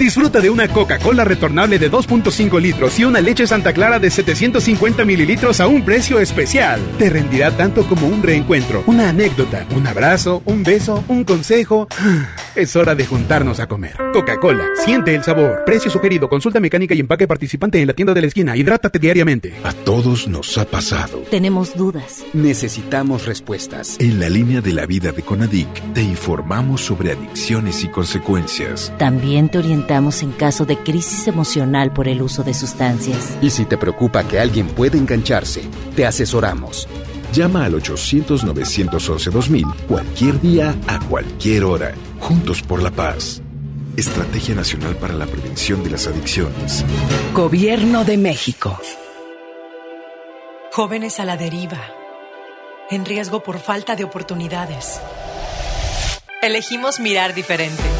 [0.00, 5.04] Disfruta de una Coca-Cola retornable de 2.5 litros y una leche Santa Clara de 750
[5.04, 6.80] mililitros a un precio especial.
[6.98, 11.86] Te rendirá tanto como un reencuentro, una anécdota, un abrazo, un beso, un consejo.
[12.56, 13.96] Es hora de juntarnos a comer.
[14.12, 15.62] Coca-Cola, siente el sabor.
[15.64, 18.56] Precio sugerido, consulta mecánica y empaque participante en la tienda de la esquina.
[18.56, 19.54] Hidrátate diariamente.
[19.62, 21.22] A todos nos ha pasado.
[21.30, 22.24] Tenemos dudas.
[22.32, 23.96] Necesitamos respuestas.
[24.00, 28.92] En la línea de la vida de Conadic te informamos sobre adicciones y consecuencias.
[28.98, 33.36] También te orientamos en caso de crisis emocional por el uso de sustancias.
[33.42, 35.62] Y si te preocupa que alguien pueda engancharse,
[35.96, 36.86] te asesoramos.
[37.32, 41.92] Llama al 800-911-2000 cualquier día, a cualquier hora.
[42.20, 43.42] Juntos por la paz.
[43.96, 46.84] Estrategia Nacional para la Prevención de las Adicciones.
[47.34, 48.78] Gobierno de México.
[50.70, 51.80] Jóvenes a la deriva.
[52.90, 55.00] En riesgo por falta de oportunidades.
[56.42, 57.99] Elegimos mirar diferente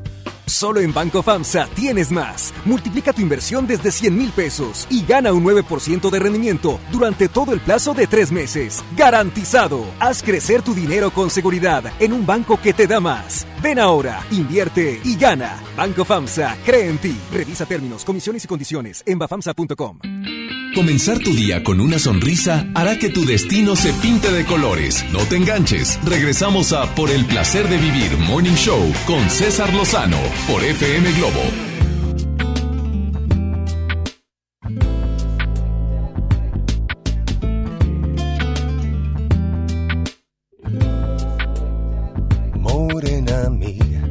[0.51, 2.53] Solo en Banco FAMSA tienes más.
[2.65, 7.53] Multiplica tu inversión desde 100 mil pesos y gana un 9% de rendimiento durante todo
[7.53, 8.85] el plazo de tres meses.
[8.97, 9.85] ¡Garantizado!
[10.01, 13.47] Haz crecer tu dinero con seguridad en un banco que te da más.
[13.63, 15.63] Ven ahora, invierte y gana.
[15.77, 17.17] Banco FAMSA cree en ti.
[17.33, 19.99] Revisa términos, comisiones y condiciones en bafamsa.com.
[20.75, 25.05] Comenzar tu día con una sonrisa hará que tu destino se pinte de colores.
[25.13, 25.99] No te enganches.
[26.05, 31.41] Regresamos a Por el placer de vivir Morning Show con César Lozano por FM Globo.
[42.55, 44.09] Morena mía,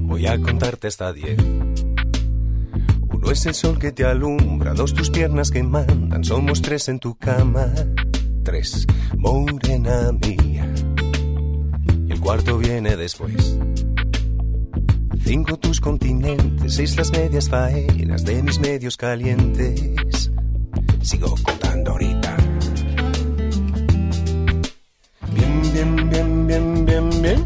[0.00, 1.38] voy a contarte hasta diez.
[3.08, 6.98] Uno es el sol que te alumbra, dos tus piernas que mandan, somos tres en
[6.98, 7.66] tu cama.
[8.44, 8.86] Tres,
[9.16, 10.72] morena mía.
[12.06, 13.58] Y el cuarto viene después.
[15.28, 20.30] Cinco tus continentes, seis las medias faenas de mis medios calientes.
[21.02, 22.34] Sigo contando ahorita.
[25.34, 27.44] Bien, bien, bien, bien, bien, bien.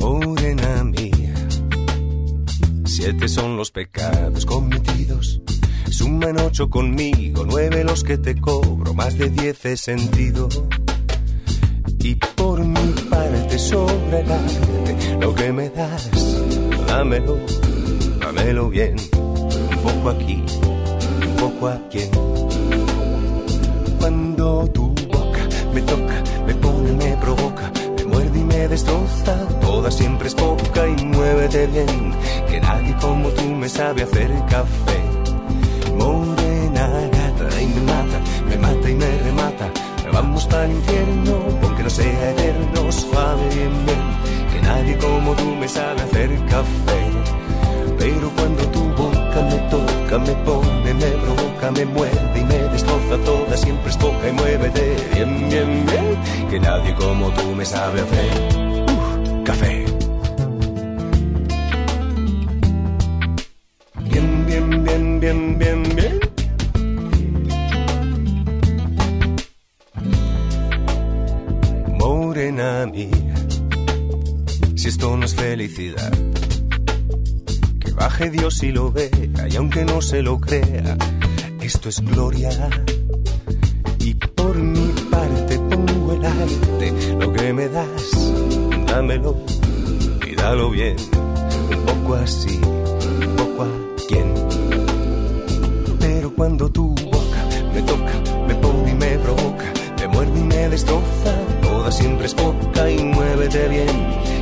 [0.00, 1.34] Morena mía,
[2.84, 5.40] siete son los pecados cometidos.
[5.88, 10.48] Suman ocho conmigo, nueve los que te cobro, más de diez he sentido.
[12.04, 16.10] Y por mi parte sobra el arte, lo que me das,
[16.88, 17.36] dámelo,
[18.20, 20.42] dámelo bien, un poco aquí,
[21.28, 22.00] un poco aquí.
[24.00, 29.88] Cuando tu boca me toca, me pone, me provoca, me muerde y me destroza, toda
[29.92, 32.14] siempre es poca y muévete bien,
[32.48, 35.00] que nadie como tú me sabe hacer café.
[35.96, 39.91] Morena gata y me mata, me mata y me remata.
[40.10, 45.54] Vamos para el infierno, aunque no sea eterno, suave bien, bien, que nadie como tú
[45.56, 47.02] me sabe hacer café.
[47.98, 53.16] Pero cuando tu boca me toca, me pone, me provoca, me muerde y me destroza
[53.24, 58.00] toda, siempre es poca y muévete bien, bien, bien, que nadie como tú me sabe
[58.00, 58.30] hacer
[58.90, 59.81] uh, café.
[75.68, 75.94] Que
[77.92, 80.96] baje Dios y lo vea, y aunque no se lo crea,
[81.60, 82.50] esto es gloria.
[84.00, 88.10] Y por mi parte pongo el arte, lo que me das,
[88.88, 89.36] dámelo
[90.28, 90.96] y dalo bien,
[91.70, 93.68] un poco así, un poco a
[94.08, 94.34] quien.
[96.00, 98.12] Pero cuando tu boca me toca,
[98.48, 103.04] me pone y me provoca, me muerde y me destroza, toda siempre es poca y
[103.04, 104.41] muévete bien,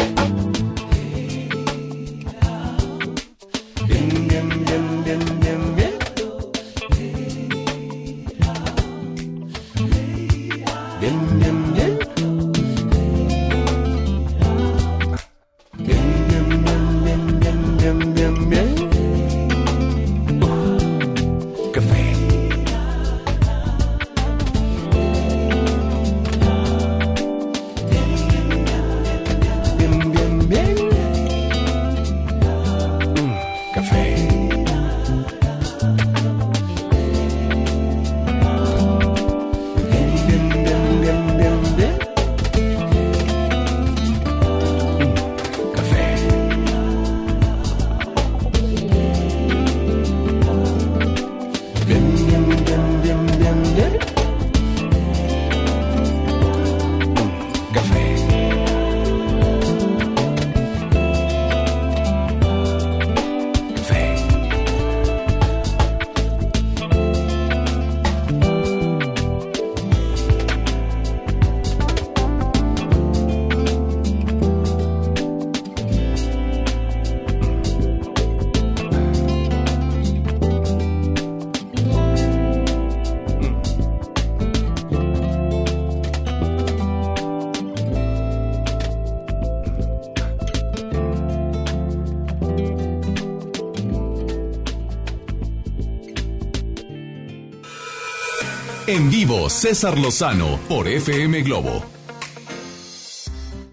[99.01, 101.83] En vivo, César Lozano por FM Globo.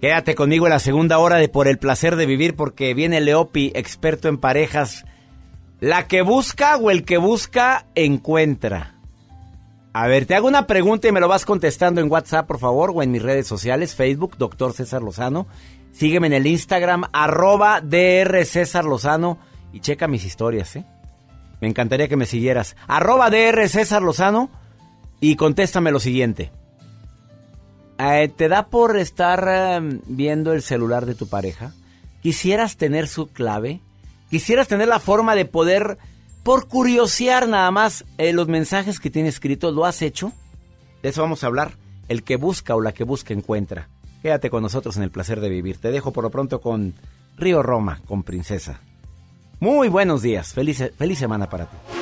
[0.01, 3.71] Quédate conmigo en la segunda hora de Por el placer de vivir porque viene Leopi,
[3.75, 5.05] experto en parejas.
[5.81, 8.95] La que busca o el que busca encuentra.
[9.93, 12.93] A ver, te hago una pregunta y me lo vas contestando en WhatsApp, por favor,
[12.95, 15.47] o en mis redes sociales, Facebook, doctor César Lozano.
[15.93, 19.39] Sígueme en el Instagram, arroba DR César Lozano
[19.75, 20.87] y checa mis historias, ¿eh?
[21.61, 22.77] Me encantaría que me siguieras.
[22.87, 24.58] Arroba DR César Lozano
[25.21, 26.51] y contéstame lo siguiente.
[27.99, 31.73] Eh, ¿Te da por estar eh, viendo el celular de tu pareja?
[32.23, 33.81] ¿Quisieras tener su clave?
[34.31, 35.99] ¿Quisieras tener la forma de poder,
[36.43, 39.75] por curiosear nada más, eh, los mensajes que tiene escritos?
[39.75, 40.33] ¿Lo has hecho?
[41.03, 41.73] De eso vamos a hablar.
[42.09, 43.89] El que busca o la que busca encuentra.
[44.23, 45.79] Quédate con nosotros en el placer de vivir.
[45.79, 46.95] Te dejo por lo pronto con
[47.37, 48.81] Río Roma, con Princesa.
[49.61, 50.53] Muy buenos días.
[50.53, 51.98] Feliz, feliz semana para ti.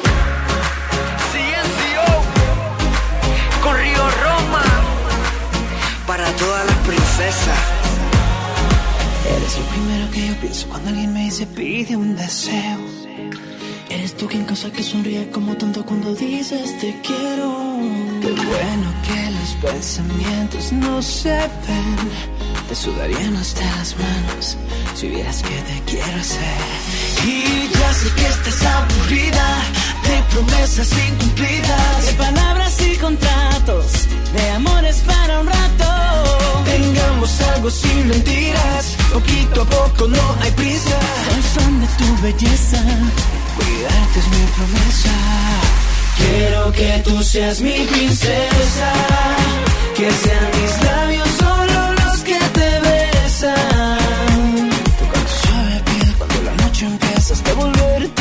[7.18, 7.34] Eres
[9.58, 12.78] lo primero que yo pienso cuando alguien me dice pide un deseo.
[13.88, 17.78] Eres tú quien causa que sonríe como tanto cuando dices te quiero.
[18.20, 21.96] Qué bueno que los pensamientos no se ven.
[22.68, 24.58] Te sudarían hasta las manos
[24.94, 26.58] si vieras que te quiero hacer.
[27.24, 29.62] Y ya sé que estás aburrida
[30.02, 35.95] de promesas incumplidas, de palabras y contratos, de amores para un rato.
[37.16, 40.98] Tengamos algo sin mentiras, poquito a poco no hay prisa.
[41.24, 42.82] Soy fan de tu belleza,
[43.56, 45.14] cuidarte es mi promesa.
[46.18, 48.92] Quiero que tú seas mi princesa,
[49.96, 54.70] que sean mis labios solo los que te besan.
[54.98, 58.15] Tocar tu suave piel cuando la noche empieza hasta volverte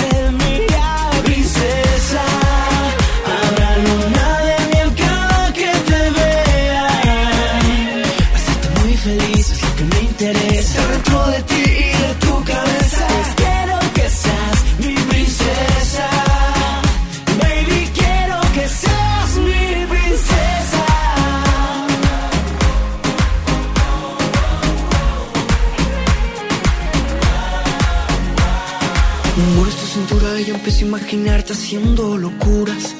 [31.15, 32.93] imaginarte haciendo locuras.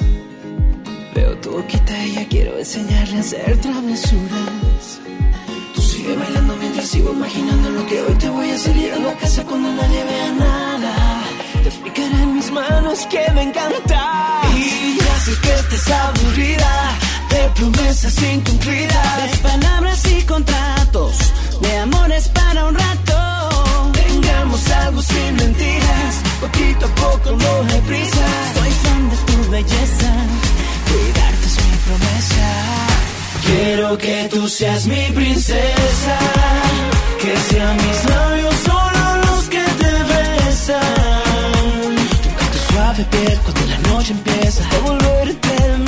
[1.14, 4.84] Veo tu boquita y ya quiero enseñarle a hacer travesuras.
[5.74, 9.14] Tú sigue bailando mientras sigo imaginando lo que hoy te voy a hacer llegando a
[9.16, 11.24] casa cuando nadie vea nada.
[11.62, 14.40] Te explicaré en mis manos que me encanta.
[14.56, 16.98] Y ya sé que estés aburrida
[17.30, 21.16] de promesas incumplidas, de palabras y contratos,
[21.60, 23.92] de amores para un rato.
[23.92, 28.26] Tengamos algo sin mentiras, poquito a poco no hay prisa.
[28.54, 30.10] Soy fan de tu belleza,
[30.88, 32.48] cuidarte es mi promesa.
[33.46, 36.18] Quiero que tú seas mi princesa,
[37.20, 40.80] que sean mis labios solo los que te besan.
[42.52, 45.85] Tu suave piel cuando la noche empieza a volverte.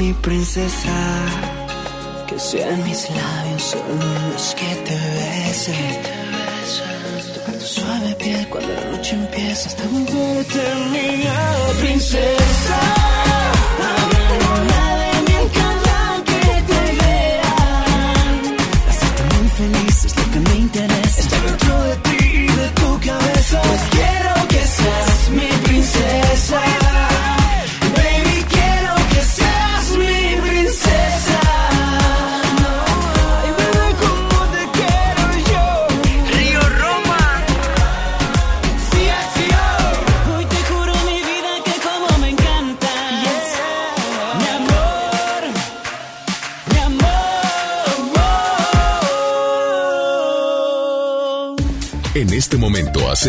[0.00, 0.96] Mi princesa.
[2.26, 5.96] Que sean mis labios solo los que te besen.
[7.34, 10.62] Tocar tu suave piel cuando la noche empieza hasta volverte
[10.94, 11.38] mía.
[11.80, 12.80] Princesa,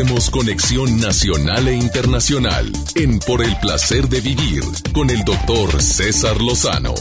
[0.01, 6.41] hacemos conexión nacional e internacional en Por el placer de vivir con el doctor César
[6.41, 6.95] Lozano.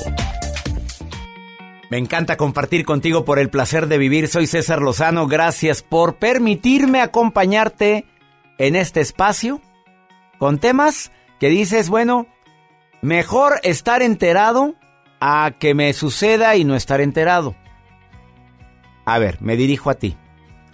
[1.90, 4.28] Me encanta compartir contigo por el placer de vivir.
[4.28, 5.28] Soy César Lozano.
[5.28, 8.04] Gracias por permitirme acompañarte
[8.58, 9.62] en este espacio
[10.38, 12.26] con temas que dices, bueno,
[13.00, 14.74] mejor estar enterado
[15.20, 17.54] a que me suceda y no estar enterado.
[19.06, 20.18] A ver, me dirijo a ti.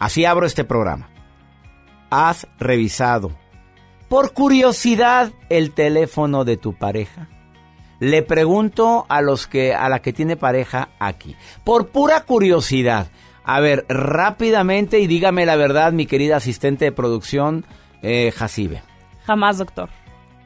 [0.00, 1.08] Así abro este programa.
[2.10, 3.32] ¿Has revisado,
[4.08, 7.28] por curiosidad, el teléfono de tu pareja?
[7.98, 11.34] Le pregunto a los que a la que tiene pareja aquí,
[11.64, 13.08] por pura curiosidad.
[13.44, 17.64] A ver, rápidamente y dígame la verdad, mi querida asistente de producción,
[18.02, 18.82] eh, Jacibe.
[19.24, 19.88] Jamás, doctor.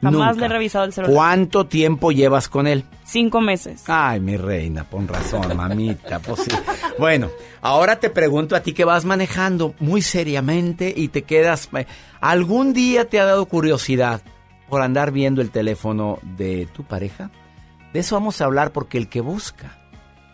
[0.01, 0.39] Jamás Nunca.
[0.39, 1.13] le he revisado el celular.
[1.13, 2.85] ¿Cuánto tiempo llevas con él?
[3.03, 3.83] Cinco meses.
[3.87, 6.51] Ay, mi reina, pon razón, mamita, pues sí.
[6.97, 7.29] Bueno,
[7.61, 11.69] ahora te pregunto a ti que vas manejando muy seriamente y te quedas...
[11.77, 11.85] eh,
[12.19, 14.21] ¿Algún día te ha dado curiosidad
[14.69, 17.29] por andar viendo el teléfono de tu pareja?
[17.93, 19.77] De eso vamos a hablar porque el que busca,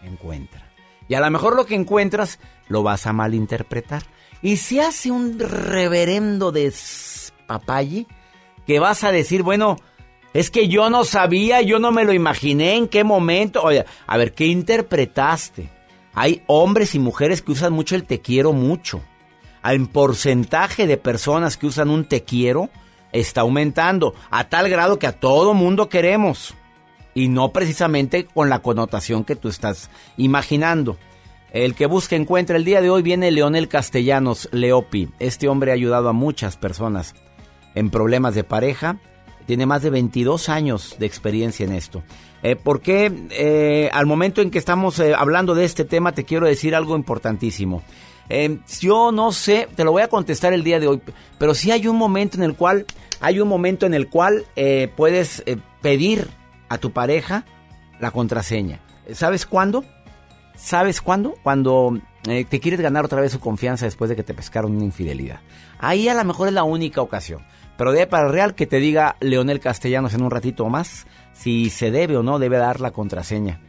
[0.04, 0.64] encuentra.
[1.10, 2.40] Y a lo mejor lo que encuentras
[2.70, 4.04] lo vas a malinterpretar.
[4.42, 8.06] Y si hace un reverendo despapalle
[8.68, 9.78] que vas a decir, bueno,
[10.34, 13.64] es que yo no sabía, yo no me lo imaginé, en qué momento.
[13.64, 15.70] Oye, a ver, ¿qué interpretaste?
[16.14, 19.02] Hay hombres y mujeres que usan mucho el te quiero mucho.
[19.64, 22.70] El porcentaje de personas que usan un te quiero
[23.14, 26.54] está aumentando a tal grado que a todo mundo queremos.
[27.14, 30.98] Y no precisamente con la connotación que tú estás imaginando.
[31.52, 32.58] El que busca encuentra.
[32.58, 35.10] El día de hoy viene Leonel Castellanos Leopi.
[35.20, 37.16] Este hombre ha ayudado a muchas personas
[37.78, 38.98] en problemas de pareja.
[39.46, 42.04] Tiene más de 22 años de experiencia en esto.
[42.44, 46.48] Eh, porque eh, al momento en que estamos eh, hablando de este tema te quiero
[46.48, 47.84] decir algo importantísimo.
[48.82, 51.02] Yo no sé, te lo voy a contestar el día de hoy,
[51.38, 52.86] pero sí hay un momento en el cual,
[53.22, 54.44] hay un momento en el cual
[54.98, 55.46] puedes
[55.82, 56.28] pedir
[56.68, 57.46] a tu pareja
[58.02, 58.82] la contraseña.
[59.14, 59.86] ¿Sabes cuándo?
[60.58, 61.36] ¿Sabes cuándo?
[61.42, 65.40] Cuando te quieres ganar otra vez su confianza después de que te pescaron una infidelidad.
[65.80, 67.46] Ahí a lo mejor es la única ocasión.
[67.78, 71.06] Pero de ahí para el real que te diga Leonel Castellanos en un ratito más
[71.34, 73.62] si se debe o no debe dar la contraseña.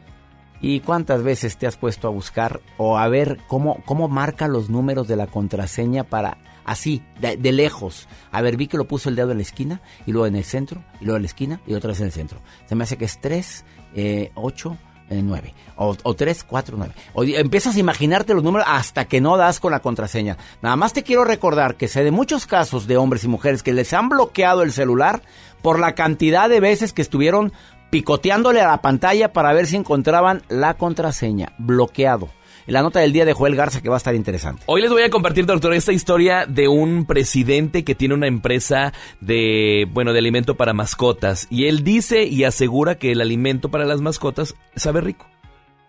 [0.60, 4.70] ¿Y cuántas veces te has puesto a buscar o a ver cómo, cómo marca los
[4.70, 8.08] números de la contraseña para así, de, lejos?
[8.32, 10.44] A ver, vi que lo puso el dedo en la esquina y luego en el
[10.44, 12.40] centro y luego en la esquina y otra vez en el centro.
[12.66, 14.76] Se me hace que es 3, eh, 8,
[15.10, 16.94] eh, 9 o, o 3, 4, 9.
[17.14, 20.36] O, empiezas a imaginarte los números hasta que no das con la contraseña.
[20.60, 23.72] Nada más te quiero recordar que sé de muchos casos de hombres y mujeres que
[23.72, 25.22] les han bloqueado el celular
[25.62, 27.52] por la cantidad de veces que estuvieron
[27.90, 31.52] picoteándole a la pantalla para ver si encontraban la contraseña.
[31.58, 32.28] Bloqueado.
[32.68, 34.62] La nota del día de Joel Garza que va a estar interesante.
[34.66, 38.92] Hoy les voy a compartir, doctor, esta historia de un presidente que tiene una empresa
[39.22, 41.46] de, bueno, de alimento para mascotas.
[41.48, 45.26] Y él dice y asegura que el alimento para las mascotas sabe rico.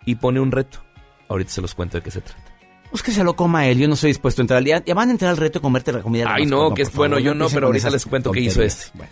[0.06, 0.80] Y pone un reto.
[1.28, 2.42] Ahorita se los cuento de qué se trata.
[2.90, 4.64] Pues que se lo coma él, yo no estoy dispuesto a entrar.
[4.64, 6.24] Ya, ya van a entrar al reto de comerte la comida.
[6.24, 8.40] de Ay, mascota, no, que es bueno, favor, yo no, pero ahorita les cuento qué
[8.40, 8.86] hizo este.
[8.94, 9.12] Bueno.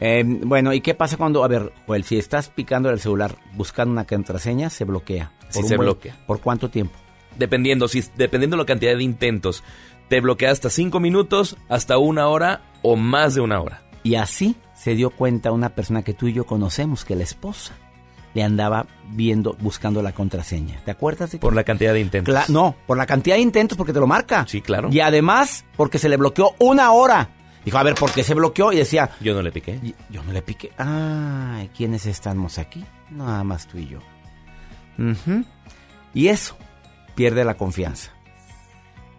[0.00, 3.92] Eh, bueno, ¿y qué pasa cuando, a ver, Joel, si estás picando el celular buscando
[3.92, 5.32] una contraseña, se bloquea?
[5.48, 6.16] Sí, se buen- bloquea.
[6.26, 6.94] ¿Por cuánto tiempo?
[7.36, 9.62] Dependiendo, si, dependiendo de la cantidad de intentos.
[10.08, 13.82] Te bloquea hasta cinco minutos, hasta una hora o más de una hora.
[14.02, 17.74] Y así se dio cuenta una persona que tú y yo conocemos, que la esposa
[18.34, 20.80] le andaba viendo, buscando la contraseña.
[20.84, 22.34] ¿Te acuerdas de Por la cantidad de intentos.
[22.34, 24.46] Cla- no, por la cantidad de intentos porque te lo marca.
[24.48, 24.88] Sí, claro.
[24.92, 27.30] Y además porque se le bloqueó una hora.
[27.64, 28.72] Dijo, a ver, ¿por qué se bloqueó?
[28.72, 29.78] Y decía, Yo no le piqué.
[29.82, 30.70] "Y- yo no le piqué.
[30.78, 32.84] Ay, ¿quiénes estamos aquí?
[33.10, 33.98] Nada más tú y yo.
[34.98, 35.44] Ujú.
[36.14, 36.56] Y eso,
[37.14, 38.12] pierde la confianza.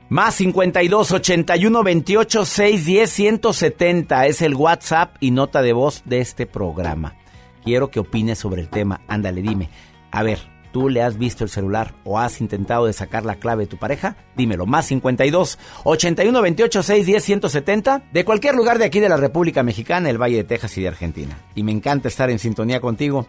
[0.10, 6.48] Más 52 81 28 610 170 es el WhatsApp y nota de voz de este
[6.48, 7.16] programa.
[7.64, 9.02] Quiero que opines sobre el tema.
[9.08, 9.70] Ándale, dime.
[10.12, 10.40] A ver,
[10.72, 13.78] ¿tú le has visto el celular o has intentado de sacar la clave de tu
[13.78, 14.16] pareja?
[14.36, 14.66] Dímelo.
[14.66, 20.10] Más 52 81 28 610 170 de cualquier lugar de aquí de la República Mexicana,
[20.10, 21.38] el Valle de Texas y de Argentina.
[21.56, 23.28] Y me encanta estar en sintonía contigo.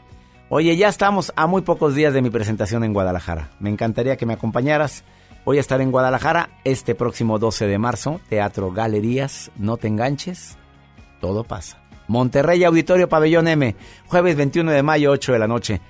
[0.49, 3.51] Oye, ya estamos a muy pocos días de mi presentación en Guadalajara.
[3.61, 5.05] Me encantaría que me acompañaras.
[5.45, 10.59] Voy a estar en Guadalajara este próximo 12 de marzo, Teatro Galerías, no te enganches,
[11.21, 11.81] todo pasa.
[12.09, 13.77] Monterrey Auditorio Pabellón M,
[14.09, 15.81] jueves 21 de mayo, 8 de la noche,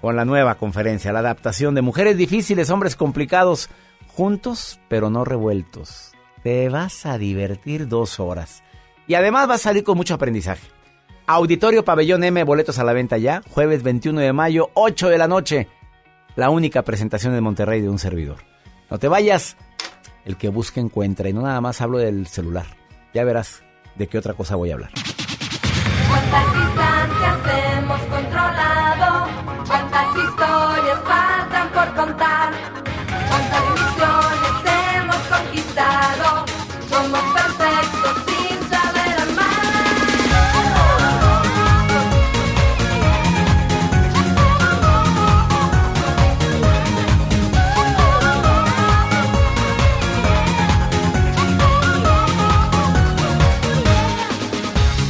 [0.00, 3.68] con la nueva conferencia, la adaptación de Mujeres Difíciles, Hombres Complicados,
[4.06, 6.12] juntos pero no revueltos.
[6.42, 8.62] Te vas a divertir dos horas.
[9.06, 10.66] Y además vas a salir con mucho aprendizaje.
[11.26, 15.28] Auditorio Pabellón M, boletos a la venta ya, jueves 21 de mayo, 8 de la
[15.28, 15.68] noche.
[16.36, 18.38] La única presentación en Monterrey de un servidor.
[18.90, 19.56] No te vayas,
[20.24, 21.28] el que busca encuentra.
[21.28, 22.66] Y no nada más hablo del celular.
[23.12, 23.62] Ya verás
[23.96, 24.90] de qué otra cosa voy a hablar.
[31.98, 32.52] contar
[33.28, 34.54] cuántas misiones
[34.94, 36.26] hemos conquistado.
[36.88, 39.66] Somos perfectos sin saber amar.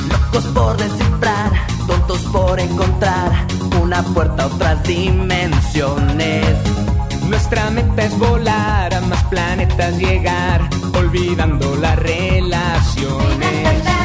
[0.08, 1.50] Locos por descifrar,
[1.86, 3.46] tontos por encontrar
[3.82, 6.67] una puerta a otras dimensiones.
[7.28, 13.97] Nuestra meta es volar a más planetas llegar, olvidando las relaciones.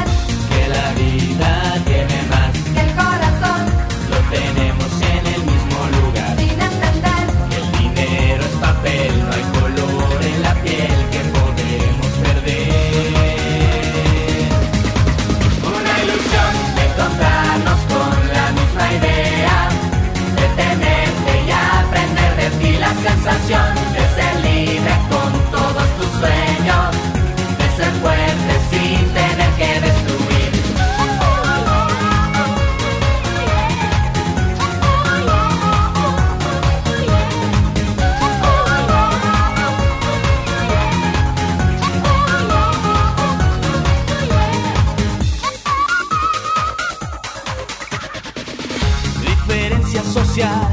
[50.34, 50.63] distancia.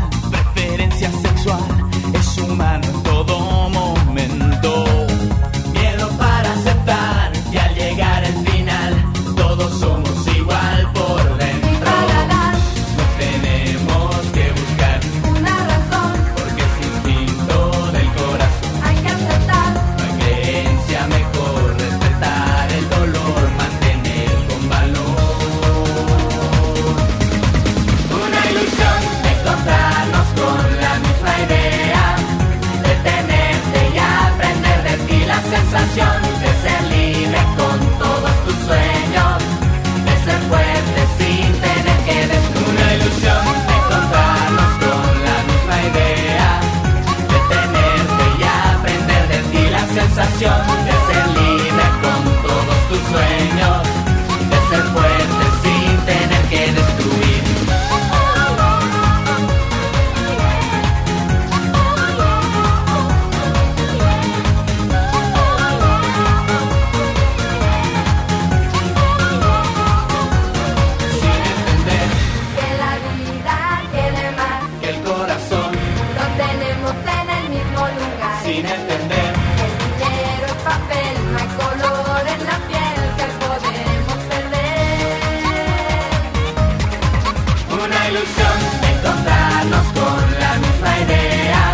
[88.21, 91.73] De encontrarnos con la misma idea,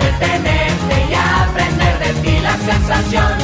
[0.00, 3.37] de tenerte y aprender de ti la sensación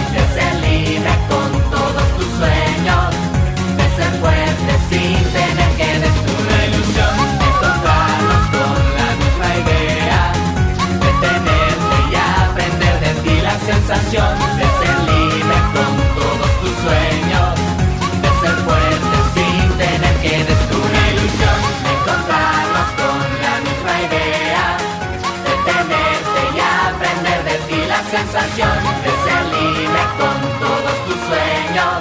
[28.17, 28.71] sensación
[29.03, 31.99] de ser libre con todos tus sueños,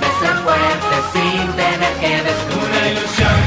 [0.00, 2.68] de ser fuerte sin tener que destruir.
[2.68, 3.38] Una ilusión.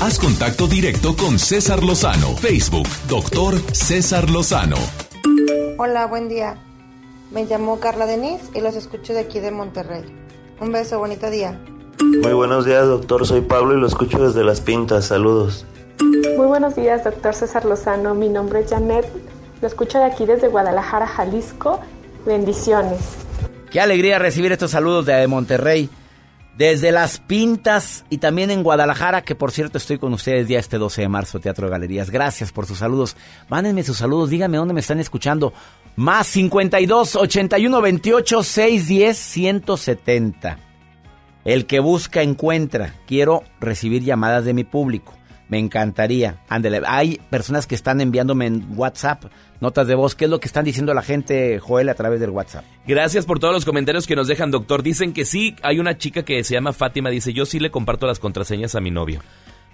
[0.00, 2.36] Haz contacto directo con César Lozano.
[2.36, 4.76] Facebook, doctor César Lozano.
[5.78, 6.56] Hola, buen día.
[7.30, 10.04] Me llamo Carla Denise y los escucho de aquí de Monterrey.
[10.60, 11.60] Un beso, bonito día.
[12.00, 13.26] Muy buenos días, doctor.
[13.26, 15.06] Soy Pablo y lo escucho desde Las Pintas.
[15.06, 15.66] Saludos.
[16.36, 18.14] Muy buenos días, doctor César Lozano.
[18.14, 19.06] Mi nombre es Janet.
[19.64, 21.80] Lo escucho de aquí desde Guadalajara, Jalisco.
[22.26, 23.00] Bendiciones.
[23.70, 25.88] Qué alegría recibir estos saludos de Monterrey.
[26.58, 30.76] Desde Las Pintas y también en Guadalajara, que por cierto estoy con ustedes ya este
[30.76, 32.10] 12 de marzo, Teatro de Galerías.
[32.10, 33.16] Gracias por sus saludos.
[33.48, 35.54] Mándenme sus saludos, díganme dónde me están escuchando.
[35.96, 40.58] Más 52 81 28 610 170.
[41.46, 42.96] El que busca encuentra.
[43.06, 45.14] Quiero recibir llamadas de mi público.
[45.48, 46.42] Me encantaría.
[46.86, 49.24] Hay personas que están enviándome en WhatsApp
[49.64, 50.14] notas de voz.
[50.14, 52.64] ¿Qué es lo que están diciendo la gente, Joel, a través del WhatsApp?
[52.86, 54.84] Gracias por todos los comentarios que nos dejan, doctor.
[54.84, 58.06] Dicen que sí, hay una chica que se llama Fátima, dice, yo sí le comparto
[58.06, 59.20] las contraseñas a mi novio.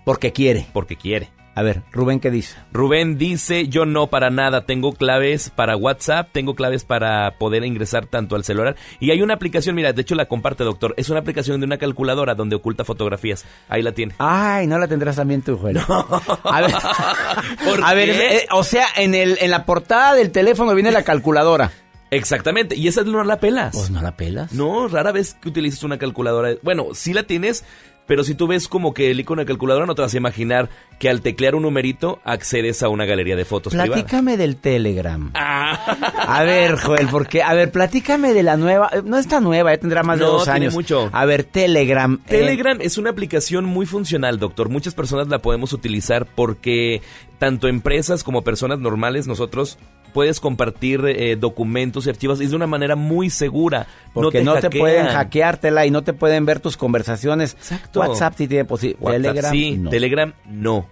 [0.04, 0.66] Porque quiere.
[0.72, 1.30] Porque quiere.
[1.54, 2.56] A ver, Rubén, ¿qué dice?
[2.72, 8.06] Rubén dice, yo no para nada, tengo claves para WhatsApp, tengo claves para poder ingresar
[8.06, 8.76] tanto al celular.
[9.00, 11.76] Y hay una aplicación, mira, de hecho la comparte, doctor, es una aplicación de una
[11.76, 13.44] calculadora donde oculta fotografías.
[13.68, 14.14] Ahí la tiene.
[14.18, 15.78] Ay, no la tendrás también tú, Joel.
[16.44, 16.72] A ver,
[17.84, 21.72] a ver eh, o sea, en, el, en la portada del teléfono viene la calculadora.
[22.10, 23.74] Exactamente, y esa no la pelas.
[23.74, 24.52] Pues no la pelas.
[24.52, 26.54] No, rara vez que utilices una calculadora.
[26.62, 27.64] Bueno, sí la tienes,
[28.10, 30.68] pero si tú ves como que el icono de calculadora, no te vas a imaginar
[30.98, 33.72] que al teclear un numerito accedes a una galería de fotos.
[33.72, 35.30] Platícame del Telegram.
[35.34, 35.96] Ah.
[36.26, 39.78] A ver, Joel, porque, a ver, platícame de la nueva, eh, no está nueva, ya
[39.78, 40.74] tendrá más de No, dos tiene años.
[40.74, 41.08] mucho.
[41.12, 42.14] A ver, Telegram.
[42.26, 44.70] eh, Telegram es una aplicación muy funcional, doctor.
[44.70, 47.02] Muchas personas la podemos utilizar porque
[47.38, 49.78] tanto empresas como personas normales, nosotros
[50.12, 53.86] puedes compartir eh, documentos y archivos y es de una manera muy segura.
[54.12, 54.80] porque no te, hackean.
[54.80, 57.56] pueden hackeártela y no te pueden ver tus conversaciones.
[57.94, 59.00] WhatsApp sí tiene posibilidad.
[59.02, 59.90] WhatsApp Telegram sí, no.
[59.90, 60.86] Telegram no.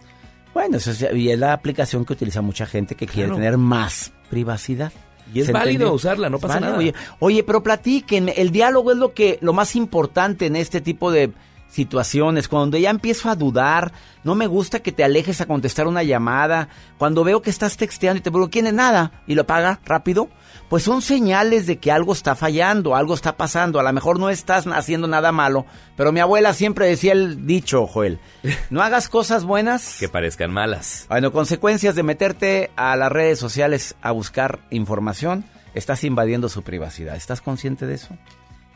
[0.55, 3.37] Bueno, eso es, y es la aplicación que utiliza mucha gente que quiere Claro.
[3.37, 4.93] tener más privacidad.
[5.33, 5.93] Y es ¿Se válido entendió?
[5.93, 6.71] usarla, no pasa válido.
[6.71, 6.79] nada.
[6.79, 11.13] Oye, oye, pero platíquenme, el diálogo es lo que lo más importante en este tipo
[11.13, 11.31] de
[11.69, 13.93] situaciones, cuando ya empiezo a dudar,
[14.25, 16.69] no me gusta que te alejes a contestar una llamada,
[16.99, 19.23] cuando veo que estás texteando y te ¿quién es nada?
[19.27, 20.29] Y lo paga rápido,
[20.69, 24.31] pues son señales de que algo está fallando, algo está pasando, a lo mejor no
[24.31, 25.67] estás haciendo nada malo,
[25.97, 28.19] pero mi abuela siempre decía el dicho, Joel,
[28.71, 31.07] no hagas cosas buenas Que parezcan malas.
[31.09, 37.17] bueno, consecuencias de meterte a las redes sociales a buscar información, estás invadiendo su privacidad.
[37.17, 38.17] ¿Estás consciente de eso?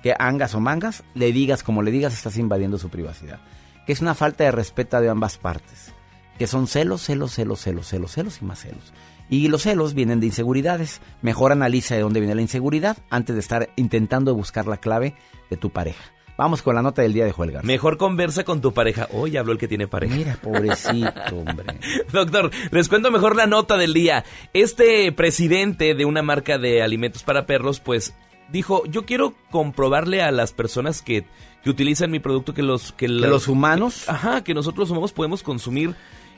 [0.02, 3.40] Que angas o mangas, le digas como le digas, estás invadiendo su privacidad.
[3.86, 5.92] Que es una falta de respeto de ambas partes.
[6.38, 8.92] Que son celos, celos, celos, celos, celos, celos y más celos.
[9.28, 11.00] Y los celos vienen de inseguridades.
[11.22, 15.14] Mejor analiza de dónde viene la inseguridad antes de estar intentando buscar la clave
[15.50, 16.02] de tu pareja.
[16.36, 17.66] Vamos con la nota del día de Joel Garza.
[17.66, 19.08] Mejor conversa con tu pareja.
[19.12, 20.16] Hoy habló el que tiene pareja.
[20.16, 21.78] Mira, pobrecito, hombre.
[22.10, 24.24] Doctor, les cuento mejor la nota del día.
[24.52, 28.14] Este presidente de una marca de alimentos para perros, pues
[28.52, 31.24] dijo, yo quiero comprobarle a las personas que,
[31.64, 32.92] que utilizan mi producto que los...
[32.92, 34.08] Que, la- los humanos?
[34.08, 35.94] Ajá, que nosotros humanos podemos consumir,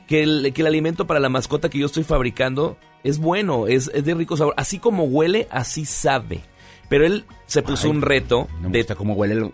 [0.07, 3.91] que el, que el alimento para la mascota que yo estoy fabricando es bueno, es,
[3.93, 4.53] es de rico sabor.
[4.57, 6.41] Así como huele, así sabe.
[6.89, 9.51] Pero él se puso Ay, un reto No me gusta cómo huele el,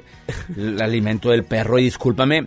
[0.57, 2.45] el alimento del perro y discúlpame.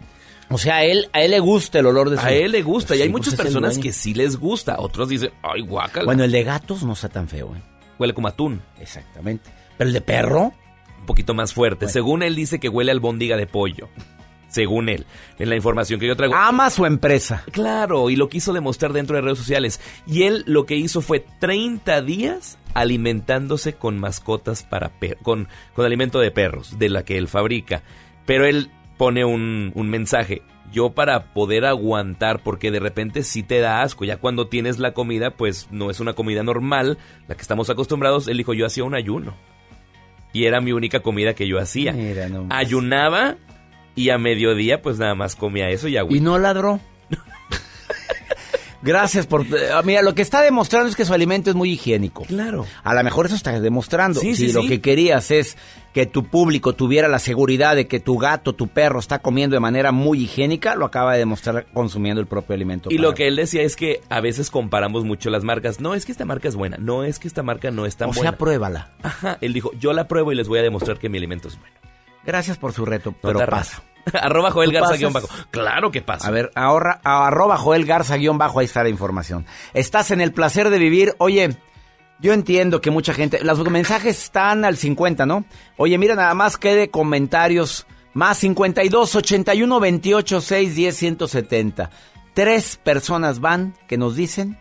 [0.50, 2.22] O sea, a él, a él le gusta el olor de su...
[2.26, 4.76] A él le gusta y hay Sí, muchas pues personas que sí les gusta.
[4.78, 6.04] Otros dicen, ay, guácala.
[6.04, 7.62] Bueno, el de gatos no está tan feo, ¿eh?
[7.98, 8.60] Huele como atún.
[8.78, 9.50] Exactamente.
[9.78, 10.52] Pero el de perro...
[11.00, 11.84] Un poquito más fuerte.
[11.84, 11.92] Bueno.
[11.92, 13.90] Según él dice que huele a albóndiga de pollo.
[14.48, 15.04] Según él.
[15.38, 16.34] En la información que yo traigo.
[16.34, 17.44] ¿Ama su empresa?
[17.52, 19.80] Claro, y lo quiso demostrar dentro de redes sociales.
[20.06, 25.84] Y él lo que hizo fue 30 días alimentándose con mascotas para perros, con, con
[25.84, 27.82] alimento de perros, de la que él fabrica.
[28.26, 30.42] Pero él pone un, un mensaje.
[30.72, 34.92] Yo para poder aguantar, porque de repente sí te da asco, ya cuando tienes la
[34.94, 36.98] comida, pues no es una comida normal,
[37.28, 39.34] la que estamos acostumbrados, él dijo, yo hacía un ayuno.
[40.34, 41.92] Y era mi única comida que yo hacía.
[41.92, 42.28] Mira.
[42.50, 43.36] Ayunaba
[43.94, 46.14] y a mediodía pues nada más comía eso y agua.
[46.14, 46.80] Y no ladró.
[48.84, 49.42] Gracias por...
[49.42, 52.22] eh, Mira, lo que está demostrando es que su alimento es muy higiénico.
[52.24, 52.66] Claro.
[52.82, 54.20] A lo mejor eso está demostrando.
[54.20, 54.68] Sí, si sí, lo sí.
[54.68, 55.56] que querías es
[55.94, 59.60] que tu público tuviera la seguridad de que tu gato, tu perro está comiendo de
[59.60, 62.90] manera muy higiénica, lo acaba de demostrar consumiendo el propio alimento.
[62.92, 65.80] Y para- lo que él decía es que a veces comparamos mucho las marcas.
[65.80, 66.76] No, es que esta marca es buena.
[66.78, 68.30] No, es que esta marca no es tan O buena.
[68.30, 68.90] sea, pruébala.
[69.02, 69.38] Ajá.
[69.40, 71.74] Él dijo, yo la pruebo y les voy a demostrar que mi alimento es bueno.
[72.26, 73.44] Gracias por su reto, No pero pasa.
[73.44, 73.82] arrasa.
[74.26, 75.28] Arroba Joel ¿Tú Garza guion bajo.
[75.50, 76.28] Claro que pasa.
[76.28, 79.46] A ver, ahora, a- arroba Joel Garza guion bajo, ahí está la información.
[79.72, 81.14] Estás en el placer de vivir.
[81.18, 81.56] Oye,
[82.20, 85.44] yo entiendo que mucha gente, los mensajes están al 50, ¿no?
[85.78, 87.86] Oye, mira, nada más quede comentarios.
[88.12, 91.90] Más 52 81 28 6 10 170.
[92.34, 94.58] Tres personas van que nos dicen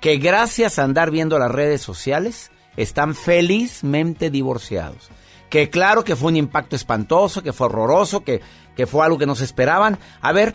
[0.00, 5.10] que gracias a andar viendo las redes sociales están felizmente divorciados.
[5.50, 8.40] Que claro que fue un impacto espantoso, que fue horroroso, que,
[8.76, 9.98] que fue algo que no se esperaban.
[10.20, 10.54] A ver,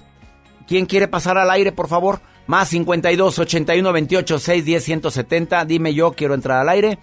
[0.68, 2.22] ¿quién quiere pasar al aire, por favor?
[2.48, 5.66] Más 52 81 28 6 10 170.
[5.66, 7.00] Dime yo, quiero entrar al aire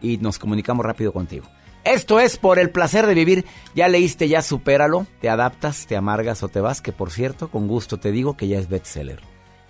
[0.00, 1.46] y nos comunicamos rápido contigo.
[1.84, 3.46] Esto es por el placer de vivir.
[3.74, 5.06] Ya leíste, ya supéralo.
[5.20, 6.82] Te adaptas, te amargas o te vas.
[6.82, 9.20] Que por cierto, con gusto te digo que ya es bestseller.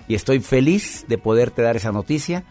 [0.08, 2.44] Y estoy feliz de poderte dar esa noticia,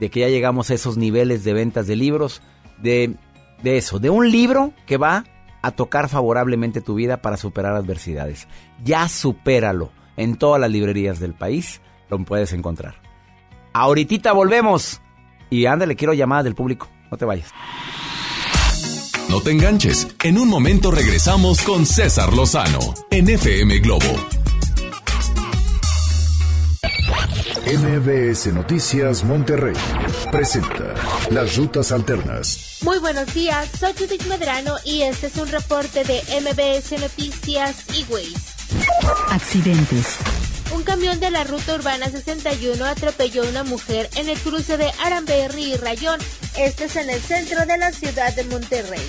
[0.00, 2.42] de que ya llegamos a esos niveles de ventas de libros,
[2.78, 3.14] de,
[3.62, 5.24] de eso, de un libro que va
[5.62, 8.46] a tocar favorablemente tu vida para superar adversidades.
[8.84, 9.90] Ya supéralo.
[10.16, 12.94] En todas las librerías del país lo puedes encontrar.
[13.72, 15.02] Ahorita volvemos.
[15.50, 16.88] Y ándale, quiero llamadas del público.
[17.10, 17.52] No te vayas.
[19.28, 20.08] No te enganches.
[20.22, 22.78] En un momento regresamos con César Lozano
[23.10, 24.06] en FM Globo.
[27.66, 29.74] MBS Noticias Monterrey
[30.30, 30.94] presenta
[31.30, 32.78] Las Rutas Alternas.
[32.82, 38.04] Muy buenos días, soy Judith Medrano y este es un reporte de MBS Noticias y
[38.04, 38.36] Ways.
[39.30, 40.16] Accidentes.
[40.72, 44.92] Un camión de la ruta urbana 61 atropelló a una mujer en el cruce de
[45.04, 46.20] Aramberry y Rayón.
[46.56, 49.02] Este es en el centro de la ciudad de Monterrey.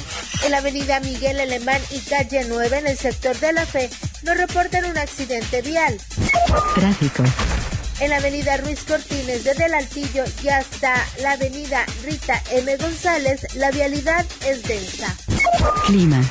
[0.44, 3.88] En la avenida Miguel Alemán y calle 9 en el sector de la Fe,
[4.24, 5.96] nos reportan un accidente vial.
[6.74, 7.24] Tráfico.
[8.00, 12.78] En la avenida Ruiz Cortines desde el Altillo y hasta la avenida Rita M.
[12.78, 15.16] González, la vialidad es densa.
[15.88, 16.22] Clima.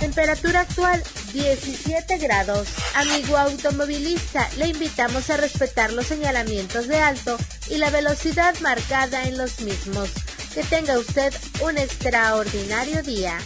[0.00, 1.02] Temperatura actual
[1.32, 2.68] 17 grados.
[2.94, 7.36] Amigo automovilista, le invitamos a respetar los señalamientos de alto
[7.68, 10.10] y la velocidad marcada en los mismos.
[10.54, 13.38] Que tenga usted un extraordinario día.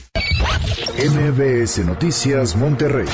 [0.81, 3.07] MBS Noticias Monterrey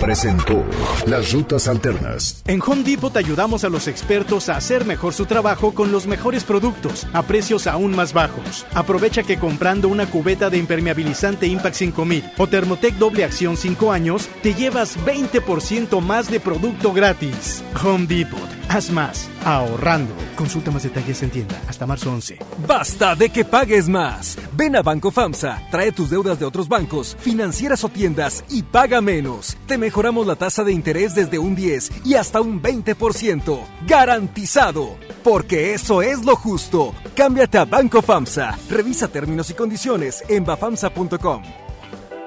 [0.00, 0.62] presentó
[1.06, 2.42] Las Rutas Alternas.
[2.46, 6.06] En Home Depot te ayudamos a los expertos a hacer mejor su trabajo con los
[6.06, 8.66] mejores productos a precios aún más bajos.
[8.74, 14.28] Aprovecha que comprando una cubeta de impermeabilizante Impact 5000 o Thermotec doble acción 5 años,
[14.42, 17.62] te llevas 20% más de producto gratis.
[17.82, 20.14] Home Depot, haz más, ahorrando.
[20.36, 22.38] Consulta más detalles en tienda hasta marzo 11.
[22.66, 24.36] Basta de que pagues más.
[24.52, 29.00] Ven a Banco FAMSA, trae tus deudas de otros bancos, financieras o tiendas y paga
[29.00, 29.56] menos.
[29.66, 33.60] Te mejoramos la tasa de interés desde un 10 y hasta un 20%.
[33.86, 34.96] Garantizado.
[35.22, 36.94] Porque eso es lo justo.
[37.14, 38.58] Cámbiate a Banco FAMSA.
[38.70, 41.42] Revisa términos y condiciones en bafamsa.com.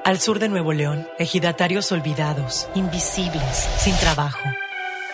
[0.07, 4.39] Al sur de Nuevo León, ejidatarios olvidados, invisibles, sin trabajo.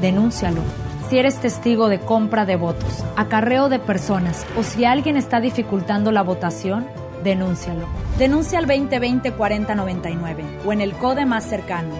[0.00, 0.62] denúncialo.
[1.10, 6.12] Si eres testigo de compra de votos, acarreo de personas o si alguien está dificultando
[6.12, 6.86] la votación,
[7.22, 7.86] denúncialo.
[8.18, 11.94] Denuncia al 2020-4099 o en el CODE más cercano.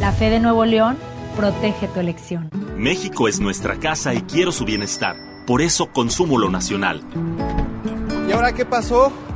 [0.00, 0.96] La fe de Nuevo León
[1.36, 2.48] protege tu elección.
[2.74, 5.16] México es nuestra casa y quiero su bienestar.
[5.46, 7.02] Por eso consumo lo nacional.
[8.28, 9.12] ¿Y ahora qué pasó?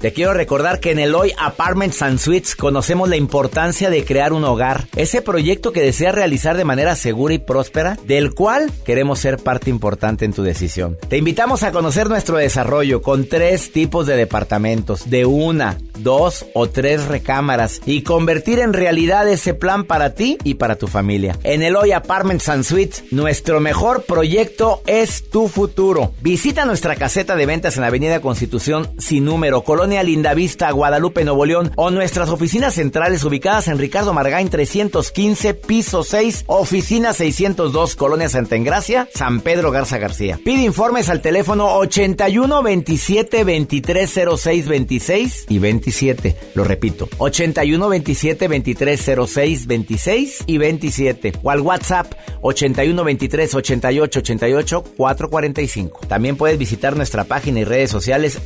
[0.00, 4.44] Te quiero recordar que en Eloy Apartments and Suites conocemos la importancia de crear un
[4.44, 9.36] hogar, ese proyecto que deseas realizar de manera segura y próspera, del cual queremos ser
[9.36, 10.96] parte importante en tu decisión.
[11.10, 16.66] Te invitamos a conocer nuestro desarrollo con tres tipos de departamentos, de una, dos o
[16.70, 21.36] tres recámaras y convertir en realidad ese plan para ti y para tu familia.
[21.42, 26.14] En Eloy Apartments and Suites, nuestro mejor proyecto es tu futuro.
[26.22, 31.44] Visita nuestra caseta de ventas en la Avenida Constitución sin número, Colonia Lindavista, Guadalupe, Nuevo
[31.44, 38.28] León, o nuestras oficinas centrales ubicadas en Ricardo Margain 315, piso 6, oficina 602, Colonia
[38.28, 40.38] Santa Engracia, San Pedro Garza García.
[40.44, 46.36] Pide informes al teléfono 81 27 23 06 26 y 27.
[46.54, 51.32] Lo repito, 81 27 23 06 26 y 27.
[51.42, 52.12] O al WhatsApp
[52.42, 56.00] 81 23 88 88 445.
[56.06, 58.40] También puedes visitar nuestra página y redes sociales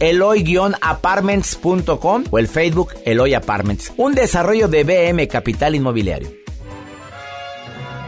[1.35, 3.93] eloy-apartments.com o el Facebook Eloy Apartments.
[3.97, 6.29] Un desarrollo de BM Capital Inmobiliario.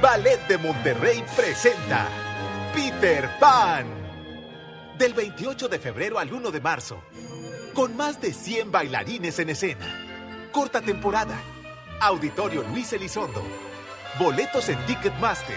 [0.01, 2.07] Ballet de Monterrey presenta
[2.75, 3.87] Peter Pan.
[4.99, 7.03] Del 28 de febrero al 1 de marzo.
[7.75, 9.87] Con más de 100 bailarines en escena.
[10.53, 11.39] Corta temporada.
[12.01, 13.43] Auditorio Luis Elizondo.
[14.19, 15.57] Boletos en Ticketmaster.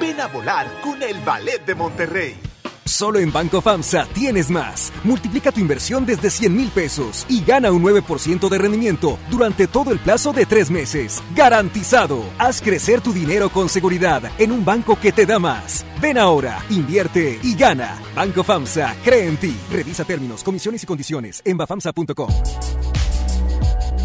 [0.00, 2.47] Ven a volar con el Ballet de Monterrey.
[2.88, 4.92] Solo en Banco FAMSA tienes más.
[5.04, 9.92] Multiplica tu inversión desde 100 mil pesos y gana un 9% de rendimiento durante todo
[9.92, 11.22] el plazo de tres meses.
[11.36, 12.24] ¡Garantizado!
[12.38, 15.84] Haz crecer tu dinero con seguridad en un banco que te da más.
[16.00, 18.00] Ven ahora, invierte y gana.
[18.16, 19.54] Banco FAMSA cree en ti.
[19.70, 22.30] Revisa términos, comisiones y condiciones en bafamsa.com.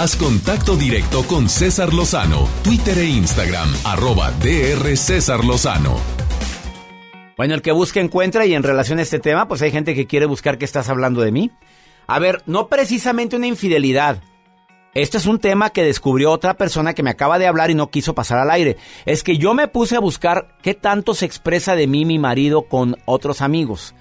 [0.00, 5.94] Haz contacto directo con César Lozano, Twitter e Instagram, arroba DR César Lozano.
[7.36, 10.06] Bueno, el que busca encuentra y en relación a este tema, pues hay gente que
[10.06, 11.50] quiere buscar que estás hablando de mí.
[12.06, 14.22] A ver, no precisamente una infidelidad.
[14.94, 17.90] Este es un tema que descubrió otra persona que me acaba de hablar y no
[17.90, 18.78] quiso pasar al aire.
[19.04, 22.62] Es que yo me puse a buscar qué tanto se expresa de mí mi marido
[22.62, 23.94] con otros amigos.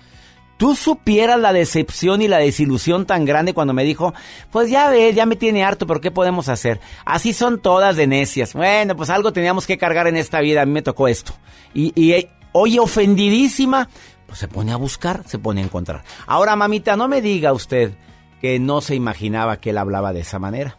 [0.60, 4.14] Tú supieras la decepción y la desilusión tan grande cuando me dijo,
[4.52, 6.82] pues ya ves, ya me tiene harto, pero ¿qué podemos hacer?
[7.06, 8.54] Así son todas de necias.
[8.56, 11.32] Bueno, pues algo teníamos que cargar en esta vida, a mí me tocó esto.
[11.74, 13.88] Y, y eh, oye, ofendidísima,
[14.28, 16.04] pues se pone a buscar, se pone a encontrar.
[16.28, 17.94] Ahora, mamita, no me diga usted
[18.42, 20.78] que no se imaginaba que él hablaba de esa manera.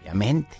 [0.00, 0.58] Obviamente.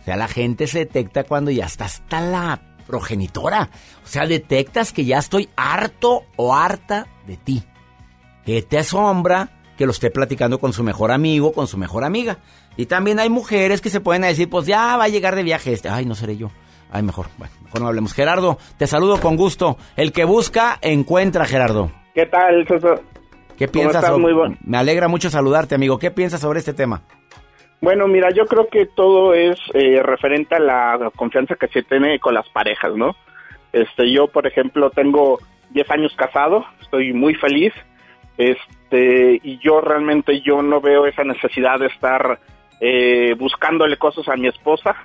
[0.00, 3.70] O sea, la gente se detecta cuando ya está hasta la progenitora.
[4.04, 7.62] O sea, detectas que ya estoy harto o harta de ti.
[8.44, 12.38] Que te asombra que lo esté platicando con su mejor amigo, con su mejor amiga.
[12.76, 15.72] Y también hay mujeres que se pueden decir, pues ya va a llegar de viaje
[15.72, 15.88] este.
[15.88, 16.50] Ay, no seré yo.
[16.90, 18.12] Ay, mejor, bueno, mejor no hablemos.
[18.12, 19.76] Gerardo, te saludo con gusto.
[19.96, 21.90] El que busca, encuentra, Gerardo.
[22.14, 23.00] ¿Qué tal, César?
[23.56, 24.16] ¿Qué piensas?
[24.18, 24.32] Muy.
[24.64, 25.98] Me alegra mucho saludarte, amigo.
[25.98, 27.02] ¿Qué piensas sobre este tema?
[27.80, 32.18] Bueno, mira, yo creo que todo es eh, referente a la confianza que se tiene
[32.18, 33.14] con las parejas, ¿no?
[33.72, 35.38] Este, yo, por ejemplo, tengo
[35.74, 37.74] 10 años casado, estoy muy feliz,
[38.38, 42.38] este, y yo realmente yo no veo esa necesidad de estar
[42.80, 44.96] eh, buscándole cosas a mi esposa,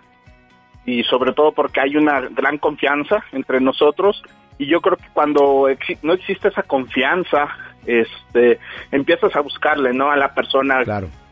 [0.86, 4.24] y sobre todo porque hay una gran confianza entre nosotros,
[4.58, 5.68] y yo creo que cuando
[6.04, 7.48] no existe esa confianza,
[7.86, 8.60] este,
[8.92, 10.12] empiezas a buscarle, ¿no?
[10.12, 10.84] A la persona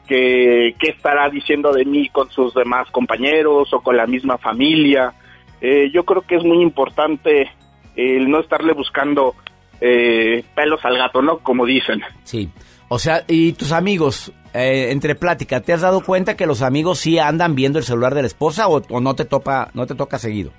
[0.08, 5.14] que, estará diciendo de mí con sus demás compañeros o con la misma familia.
[5.60, 7.52] Eh, yo creo que es muy importante
[7.98, 9.36] el no estarle buscando
[9.82, 11.40] eh, pelos al gato, ¿no?
[11.40, 12.02] Como dicen.
[12.24, 12.49] Sí.
[12.88, 16.99] O sea, y tus amigos, eh, entre plática, ¿te has dado cuenta que los amigos
[16.99, 20.18] sí andan viendo el celular de la esposa o, no te topa, no te toca
[20.18, 20.52] seguido?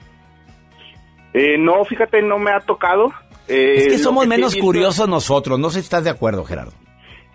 [1.59, 3.13] no, fíjate, no me ha tocado.
[3.47, 6.73] es que somos menos curiosos nosotros, no sé si estás de acuerdo, Gerardo.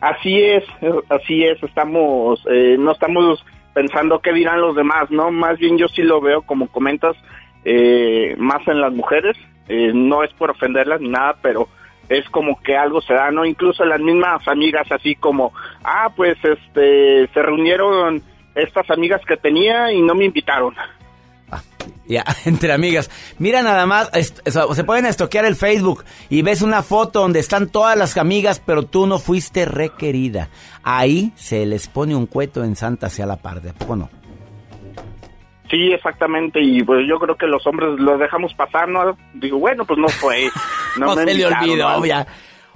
[0.03, 0.65] Así es,
[1.07, 3.41] así es, estamos, eh, no estamos
[3.73, 5.31] pensando qué dirán los demás, ¿no?
[5.31, 7.15] Más bien yo sí lo veo, como comentas,
[7.63, 9.37] eh, más en las mujeres,
[9.67, 11.67] eh, no es por ofenderlas ni nada, pero
[12.09, 13.45] es como que algo se da, ¿no?
[13.45, 15.53] Incluso las mismas amigas así como,
[15.83, 18.21] ah, pues este, se reunieron
[18.55, 20.75] estas amigas que tenía y no me invitaron.
[22.05, 23.09] Ya, entre amigas.
[23.39, 27.97] Mira nada más, se pueden estoquear el Facebook y ves una foto donde están todas
[27.97, 30.49] las amigas, pero tú no fuiste requerida.
[30.83, 34.09] Ahí se les pone un cueto en Santa hacia la par, ¿de poco no?
[35.73, 39.17] Sí, exactamente, y pues yo creo que los hombres los dejamos pasar, ¿no?
[39.33, 40.49] Digo, bueno, pues no fue.
[40.99, 42.27] No, se le olvidó, ya.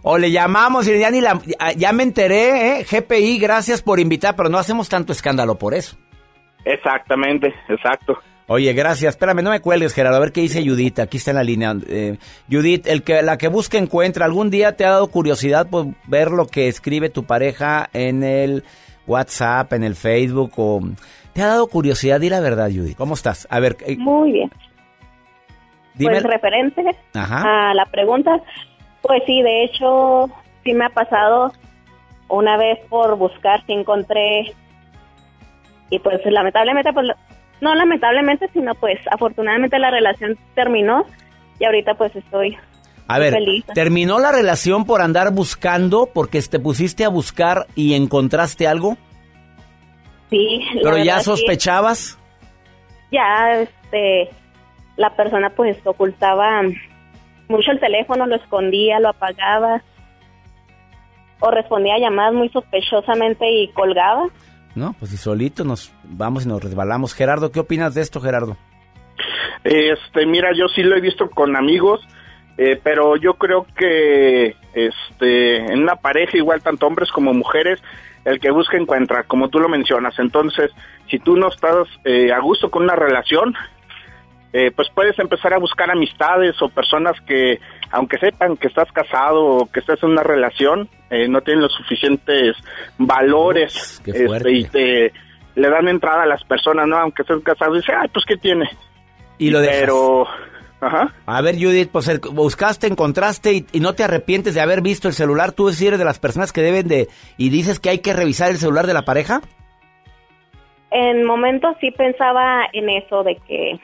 [0.01, 1.39] O le llamamos y ya ni la,
[1.75, 2.83] ya me enteré, ¿eh?
[2.89, 5.95] GPI, gracias por invitar, pero no hacemos tanto escándalo por eso.
[6.65, 8.17] Exactamente, exacto.
[8.47, 9.13] Oye, gracias.
[9.13, 10.17] Espérame, no me cuelgues, Gerardo.
[10.17, 10.97] A ver qué dice Judith.
[10.97, 11.75] Aquí está en la línea.
[11.87, 12.17] Eh,
[12.49, 14.25] Judith, el que, la que busca encuentra.
[14.25, 18.63] ¿Algún día te ha dado curiosidad por ver lo que escribe tu pareja en el
[19.05, 20.53] WhatsApp, en el Facebook?
[20.57, 20.81] O...
[21.37, 22.19] ¿Te ha dado curiosidad?
[22.19, 22.97] Di la verdad, Judith.
[22.97, 23.47] ¿Cómo estás?
[23.51, 23.77] A ver.
[23.85, 24.51] Eh, Muy bien.
[25.93, 26.13] Dime.
[26.13, 26.83] Pues referente
[27.13, 28.41] a la pregunta,
[29.03, 30.31] pues sí, de hecho,
[30.63, 31.53] sí me ha pasado
[32.27, 34.55] una vez por buscar si encontré
[35.91, 37.05] y pues lamentablemente pues
[37.61, 41.05] no lamentablemente, sino pues afortunadamente la relación terminó
[41.59, 42.57] y ahorita pues estoy
[43.07, 43.37] a ver,
[43.75, 48.97] ¿terminó la relación por andar buscando, porque te pusiste a buscar y encontraste algo?
[50.29, 50.61] Sí.
[50.83, 52.17] ¿Pero ya sospechabas?
[53.11, 54.29] ya, este,
[54.97, 56.61] la persona pues ocultaba
[57.47, 59.81] mucho el teléfono, lo escondía, lo apagaba,
[61.39, 64.27] o respondía a llamadas muy sospechosamente y colgaba.
[64.75, 67.13] No, pues si solito nos vamos y nos resbalamos.
[67.13, 68.57] Gerardo, ¿qué opinas de esto, Gerardo?
[69.63, 72.01] Este, mira, yo sí lo he visto con amigos,
[72.57, 77.81] eh, pero yo creo que este, en una pareja, igual tanto hombres como mujeres,
[78.27, 80.19] el que busca encuentra, como tú lo mencionas.
[80.19, 80.71] Entonces,
[81.09, 83.55] si tú no estás eh, a gusto con una relación,
[84.51, 89.45] eh, pues puedes empezar a buscar amistades o personas que, aunque sepan que estás casado
[89.45, 92.57] o que estás en una relación, eh, no tienen los suficientes
[92.97, 95.13] valores este, y te
[95.55, 96.97] le dan entrada a las personas, ¿no?
[96.97, 98.69] Aunque estés casado, y dice, ay, pues ¿qué tiene?
[99.37, 99.79] Y lo dejas.
[99.79, 100.27] Pero...
[100.79, 101.13] Ajá.
[101.25, 105.51] A ver, Judith, pues buscaste, encontraste y, no te arrepientes de haber visto el celular.
[105.51, 107.07] ¿Tú eres de las personas que deben de...
[107.37, 109.41] y dices que hay que revisar el celular de la pareja?
[110.91, 113.79] En momentos sí pensaba en eso, de que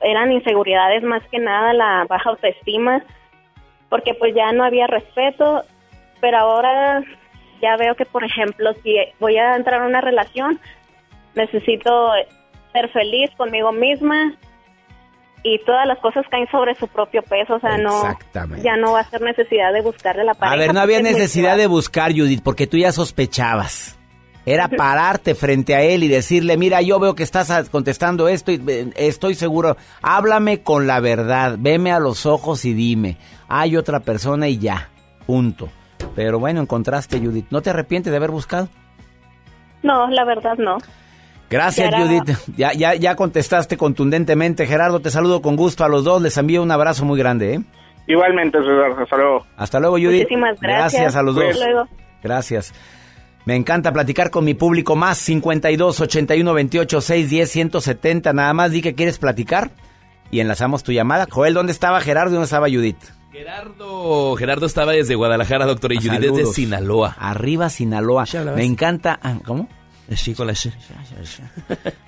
[0.00, 3.02] eran inseguridades más que nada, la baja autoestima,
[3.88, 5.62] porque pues ya no había respeto,
[6.20, 7.02] pero ahora
[7.60, 10.58] ya veo que, por ejemplo, si voy a entrar a una relación,
[11.34, 12.12] necesito
[12.72, 14.34] ser feliz conmigo misma
[15.44, 18.02] y todas las cosas caen sobre su propio peso, o sea, no
[18.62, 20.54] ya no va a ser necesidad de buscarle la pareja.
[20.54, 23.98] A ver, no había necesidad de buscar, Judith, porque tú ya sospechabas.
[24.46, 28.62] Era pararte frente a él y decirle, mira, yo veo que estás contestando esto y
[28.66, 33.16] eh, estoy seguro, háblame con la verdad, veme a los ojos y dime,
[33.48, 34.90] hay otra persona y ya,
[35.26, 35.70] punto.
[36.14, 37.46] Pero bueno, encontraste, Judith.
[37.50, 38.68] ¿No te arrepientes de haber buscado?
[39.82, 40.78] No, la verdad no.
[41.54, 42.36] Gracias, Judith.
[42.56, 44.66] Ya, ya, ya contestaste contundentemente.
[44.66, 46.20] Gerardo, te saludo con gusto a los dos.
[46.20, 47.54] Les envío un abrazo muy grande.
[47.54, 47.60] ¿eh?
[48.08, 49.46] Igualmente, Hasta luego.
[49.56, 50.22] Hasta luego, Judith.
[50.22, 51.00] Muchísimas gracias.
[51.00, 51.56] Gracias a los dos.
[52.24, 52.74] Gracias.
[53.44, 58.32] Me encanta platicar con mi público más 52 81 28 6 10 170.
[58.32, 59.70] Nada más di que quieres platicar
[60.32, 61.28] y enlazamos tu llamada.
[61.30, 62.98] Joel, ¿dónde estaba Gerardo y dónde estaba Judith?
[63.30, 67.14] Gerardo, Gerardo estaba desde Guadalajara, doctor, y Judith desde Sinaloa.
[67.16, 68.24] Arriba Sinaloa.
[68.56, 69.20] Me encanta.
[69.22, 69.68] Ah, ¿Cómo?
[70.16, 70.54] Sí, con la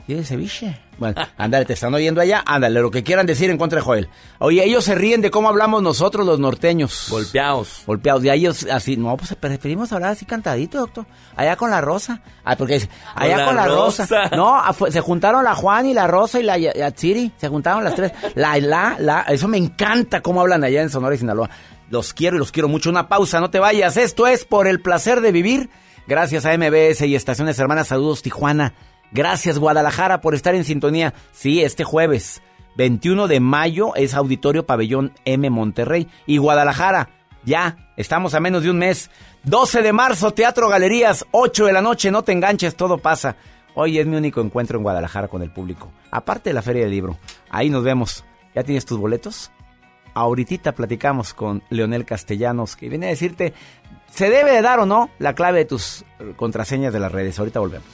[0.06, 0.78] ¿Y ceviche?
[0.98, 4.08] Bueno, ándale, te están oyendo allá, ándale, lo que quieran decir en contra de Joel.
[4.38, 7.06] Oye, ellos se ríen de cómo hablamos nosotros los norteños.
[7.10, 7.82] Golpeados.
[7.86, 8.22] Golpeados.
[8.24, 11.06] Y ellos así, no, pues preferimos hablar así cantadito, doctor.
[11.36, 12.20] Allá con la Rosa.
[12.44, 14.06] Ah, porque allá con la, Rosa.
[14.36, 17.32] No, se juntaron la Juan y la Rosa y la Yatsiri.
[17.36, 18.12] Se juntaron las tres.
[18.34, 19.22] La, la, la.
[19.22, 21.48] Eso me encanta cómo hablan allá en Sonora y Sinaloa.
[21.88, 22.90] Los quiero y los quiero mucho.
[22.90, 23.96] Una pausa, no te vayas.
[23.96, 25.70] Esto es por el placer de vivir
[26.06, 27.88] Gracias a MBS y Estaciones Hermanas.
[27.88, 28.74] Saludos, Tijuana.
[29.10, 31.14] Gracias, Guadalajara, por estar en sintonía.
[31.32, 32.42] Sí, este jueves,
[32.76, 36.06] 21 de mayo, es Auditorio Pabellón M Monterrey.
[36.24, 37.08] Y Guadalajara,
[37.44, 39.10] ya, estamos a menos de un mes.
[39.42, 43.36] 12 de marzo, Teatro Galerías, 8 de la noche, no te enganches, todo pasa.
[43.74, 45.90] Hoy es mi único encuentro en Guadalajara con el público.
[46.12, 47.18] Aparte de la Feria del Libro.
[47.50, 48.24] Ahí nos vemos.
[48.54, 49.50] ¿Ya tienes tus boletos?
[50.14, 53.52] Ahorita platicamos con Leonel Castellanos, que viene a decirte
[54.10, 56.04] ¿Se debe de dar o no la clave de tus
[56.36, 57.38] contraseñas de las redes?
[57.38, 57.86] Ahorita volvemos.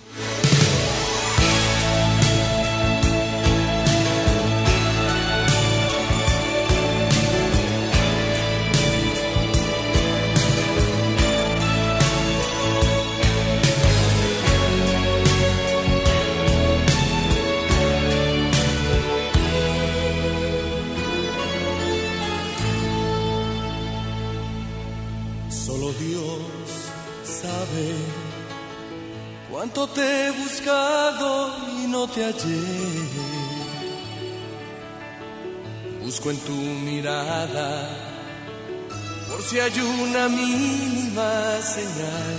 [29.89, 32.63] Te he buscado y no te hallé.
[36.03, 37.89] Busco en tu mirada
[39.29, 41.33] por si hay una mínima
[41.63, 42.39] señal.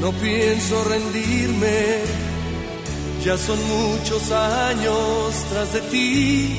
[0.00, 2.00] No pienso rendirme,
[3.24, 6.56] ya son muchos años tras de ti.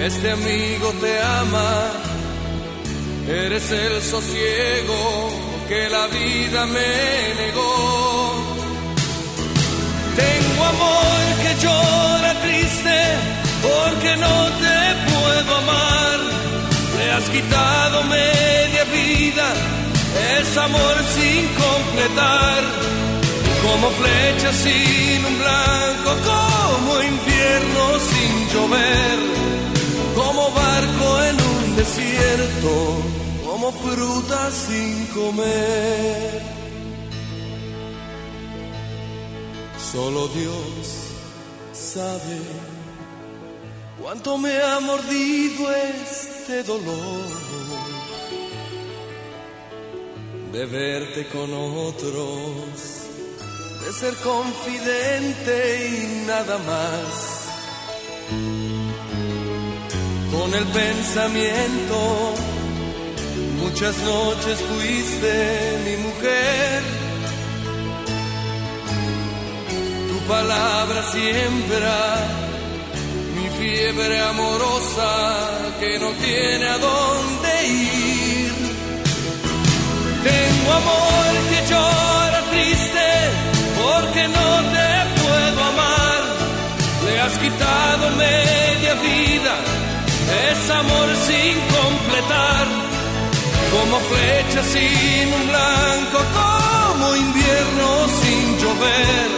[0.00, 2.12] Este amigo te ama
[3.28, 5.30] Eres el sosiego
[5.68, 8.34] que la vida me negó.
[10.16, 12.98] Tengo amor que llora triste
[13.62, 14.78] porque no te
[15.12, 16.18] puedo amar.
[16.96, 19.48] Me has quitado media vida,
[20.40, 22.60] es amor sin completar.
[23.62, 29.18] Como flecha sin un blanco, como invierno sin llover,
[30.16, 33.02] como barco en un desierto
[33.44, 36.42] como fruta sin comer.
[39.92, 41.12] Solo Dios
[41.72, 42.38] sabe
[44.00, 47.52] cuánto me ha mordido este dolor
[50.52, 53.06] de verte con otros,
[53.84, 57.42] de ser confidente y nada más.
[60.32, 62.34] Con el pensamiento
[63.62, 66.82] Muchas noches fuiste mi mujer.
[70.08, 72.16] Tu palabra siembra
[73.34, 78.11] mi fiebre amorosa que no tiene a dónde ir.
[90.52, 92.66] Es amor sin completar
[93.72, 97.88] como flecha sin un blanco, como invierno
[98.20, 99.28] sin llover,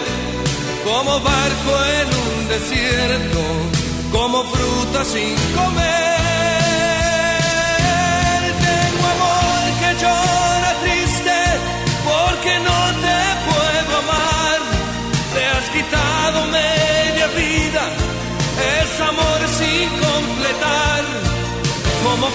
[0.84, 3.42] como barco en un desierto,
[4.12, 6.13] como fruta sin comer.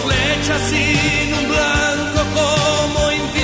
[0.05, 3.39] Flecha sin un blanco, como infierno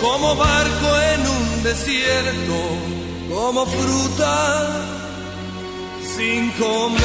[0.00, 2.58] como barco en un desierto,
[3.34, 4.66] como fruta
[6.16, 6.98] sin comer.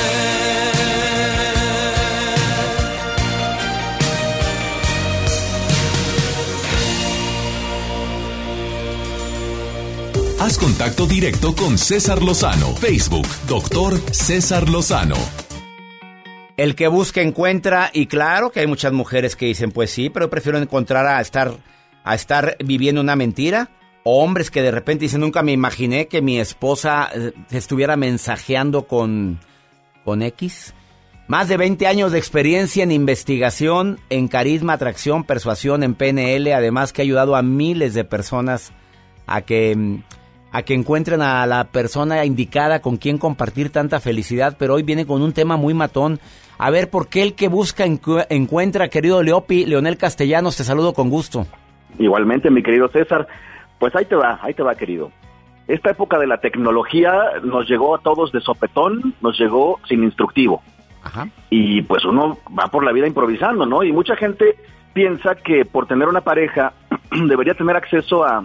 [10.39, 12.75] Haz contacto directo con César Lozano.
[12.75, 15.15] Facebook, doctor César Lozano.
[16.55, 20.29] El que busca encuentra y claro que hay muchas mujeres que dicen, pues sí, pero
[20.29, 21.57] prefiero encontrar a estar
[22.03, 23.69] a estar viviendo una mentira.
[24.03, 28.85] O hombres que de repente dicen, nunca me imaginé que mi esposa eh, estuviera mensajeando
[28.85, 29.39] con,
[30.03, 30.73] con X.
[31.27, 36.91] Más de 20 años de experiencia en investigación, en carisma, atracción, persuasión, en PNL, además
[36.91, 38.73] que ha ayudado a miles de personas
[39.25, 40.01] a que
[40.51, 45.07] a que encuentren a la persona indicada con quien compartir tanta felicidad, pero hoy viene
[45.07, 46.19] con un tema muy matón.
[46.63, 49.65] A ver, ¿por qué el que busca encuentra, querido Leopi?
[49.65, 51.45] Leonel Castellanos, te saludo con gusto.
[51.99, 53.27] Igualmente, mi querido César.
[53.79, 55.11] Pues ahí te va, ahí te va, querido.
[55.67, 57.11] Esta época de la tecnología
[57.43, 60.63] nos llegó a todos de sopetón, nos llegó sin instructivo.
[61.03, 61.27] Ajá.
[61.49, 63.83] Y pues uno va por la vida improvisando, ¿no?
[63.83, 64.55] Y mucha gente
[64.93, 66.71] piensa que por tener una pareja
[67.27, 68.41] debería tener acceso a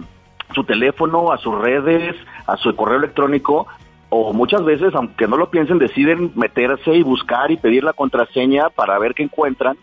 [0.53, 2.17] su teléfono, a sus redes,
[2.47, 3.67] a su correo electrónico,
[4.09, 8.69] o muchas veces, aunque no lo piensen, deciden meterse y buscar y pedir la contraseña
[8.69, 9.77] para ver qué encuentran.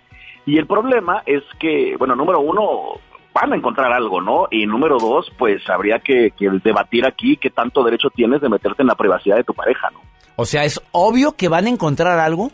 [0.45, 3.01] Y el problema es que, bueno, número uno,
[3.33, 4.47] van a encontrar algo, ¿no?
[4.51, 6.33] Y número dos, pues habría que,
[6.65, 10.01] debatir aquí qué tanto derecho tienes de meterte en la privacidad de tu pareja, ¿no?
[10.37, 12.51] O sea, ¿es obvio que van a encontrar algo?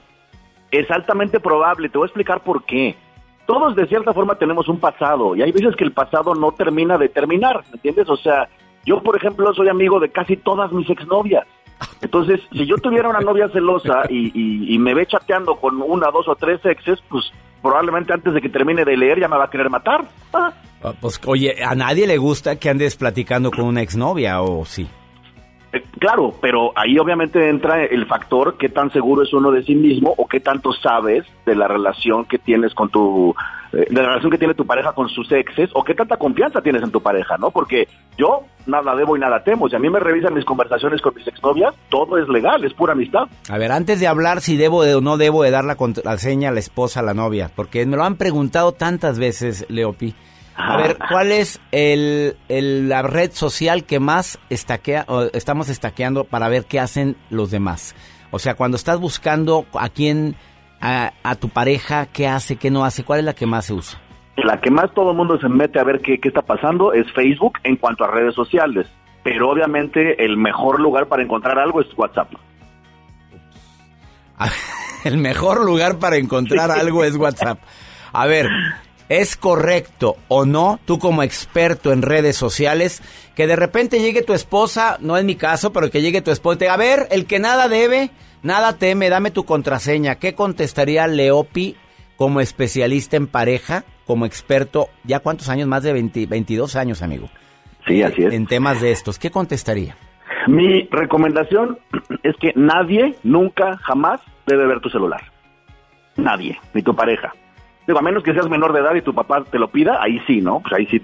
[0.70, 2.97] Es altamente probable, te voy a explicar por qué
[3.47, 6.97] todos de cierta forma tenemos un pasado y hay veces que el pasado no termina
[6.97, 8.09] de terminar, ¿me entiendes?
[8.09, 8.49] O sea,
[8.85, 11.47] yo por ejemplo soy amigo de casi todas mis exnovias.
[12.00, 16.34] Entonces, si yo tuviera una novia celosa y, me ve chateando con una, dos o
[16.34, 17.24] tres exes, pues
[17.60, 20.04] probablemente antes de que termine de leer ya me va a querer matar.
[20.32, 20.52] Ah,
[21.00, 24.88] pues oye, a nadie le gusta que andes platicando con una exnovia, ¿o sí?
[25.73, 29.74] Eh, claro, pero ahí obviamente entra el factor qué tan seguro es uno de sí
[29.74, 33.35] mismo o qué tanto sabes de la relación que tienes con tu
[33.73, 36.61] eh, de la relación que tiene tu pareja con sus exes o qué tanta confianza
[36.61, 37.51] tienes en tu pareja, ¿no?
[37.51, 37.89] Porque
[38.19, 39.66] yo nada debo y nada temo.
[39.70, 42.93] Si a mí me revisan mis conversaciones con mis exnovias, todo es legal, es pura
[42.93, 43.28] amistad.
[43.49, 46.53] A ver, antes de hablar si debo o no debo de dar la contraseña a
[46.53, 50.15] la esposa, a la novia, porque me lo han preguntado tantas veces, Leopi.
[50.54, 56.66] A ver, ¿cuál es el, la red social que más estaquea, estamos estaqueando para ver
[56.66, 57.94] qué hacen los demás?
[58.30, 60.36] O sea, cuando estás buscando a quién,
[60.80, 64.00] a, tu pareja, qué hace, qué no hace, ¿cuál es la que más se usa?
[64.36, 67.10] La que más todo el mundo se mete a ver qué, qué está pasando es
[67.12, 68.86] Facebook en cuanto a redes sociales.
[69.22, 72.32] Pero obviamente el mejor lugar para encontrar algo es WhatsApp.
[75.04, 77.58] el mejor lugar para encontrar algo es WhatsApp.
[78.12, 78.48] A ver,
[79.12, 83.02] ¿Es correcto o no, tú como experto en redes sociales,
[83.36, 86.55] que de repente llegue tu esposa, no es mi caso, pero que llegue tu esposa
[86.55, 88.09] y te diga, a ver, el que nada debe,
[88.43, 90.14] nada teme, dame tu contraseña?
[90.14, 91.76] ¿Qué contestaría Leopi
[92.16, 97.28] como especialista en pareja, como experto, ya cuántos años, más de 22 años, amigo?
[97.86, 98.32] Sí, así es.
[98.32, 99.94] En temas de estos, ¿qué contestaría?
[100.47, 101.78] Mi recomendación
[102.22, 105.20] es que nadie, nunca, jamás debe ver tu celular.
[106.16, 107.34] Nadie, ni tu pareja.
[107.86, 110.20] Digo, a menos que seas menor de edad y tu papá te lo pida, ahí
[110.26, 110.60] sí, ¿no?
[110.60, 111.02] Pues ahí sí,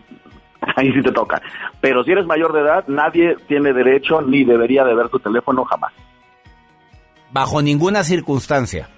[0.77, 1.41] ahí sí te toca.
[1.81, 5.65] Pero si eres mayor de edad, nadie tiene derecho ni debería de ver tu teléfono
[5.65, 5.93] jamás.
[7.31, 8.89] Bajo ninguna circunstancia.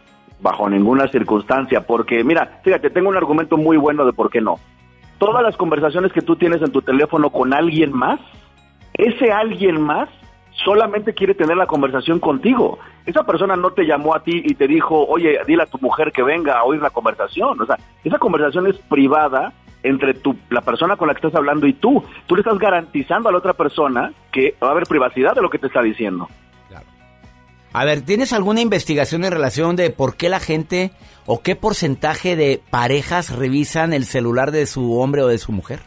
[0.41, 4.59] Bajo ninguna circunstancia, porque mira, fíjate, tengo un argumento muy bueno de por qué no.
[5.19, 8.21] Todas las conversaciones que tú tienes en tu teléfono con alguien más,
[8.95, 10.09] ese alguien más
[10.65, 12.79] solamente quiere tener la conversación contigo.
[13.07, 16.13] Esa persona no te llamó a ti y te dijo, oye, dile a tu mujer
[16.13, 17.61] que venga a oír la conversación.
[17.61, 21.67] O sea, esa conversación es privada entre tu, la persona con la que estás hablando
[21.67, 22.03] y tú.
[22.27, 25.51] Tú le estás garantizando a la otra persona que va a haber privacidad de lo
[25.51, 26.29] que te está diciendo.
[26.69, 26.87] Claro.
[27.73, 30.93] A ver, ¿tienes alguna investigación en relación de por qué la gente
[31.27, 35.81] o qué porcentaje de parejas revisan el celular de su hombre o de su mujer?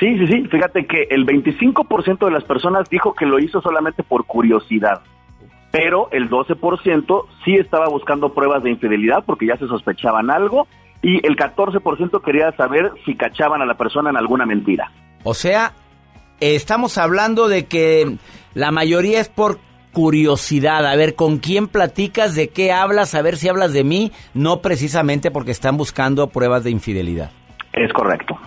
[0.00, 0.48] Sí, sí, sí.
[0.50, 5.02] Fíjate que el 25% de las personas dijo que lo hizo solamente por curiosidad.
[5.70, 10.66] Pero el 12% sí estaba buscando pruebas de infidelidad porque ya se sospechaban algo.
[11.02, 14.90] Y el 14% quería saber si cachaban a la persona en alguna mentira.
[15.22, 15.72] O sea,
[16.40, 18.16] estamos hablando de que
[18.54, 19.58] la mayoría es por
[19.92, 24.12] curiosidad, a ver con quién platicas, de qué hablas, a ver si hablas de mí,
[24.34, 27.30] no precisamente porque están buscando pruebas de infidelidad.
[27.72, 28.38] Es correcto.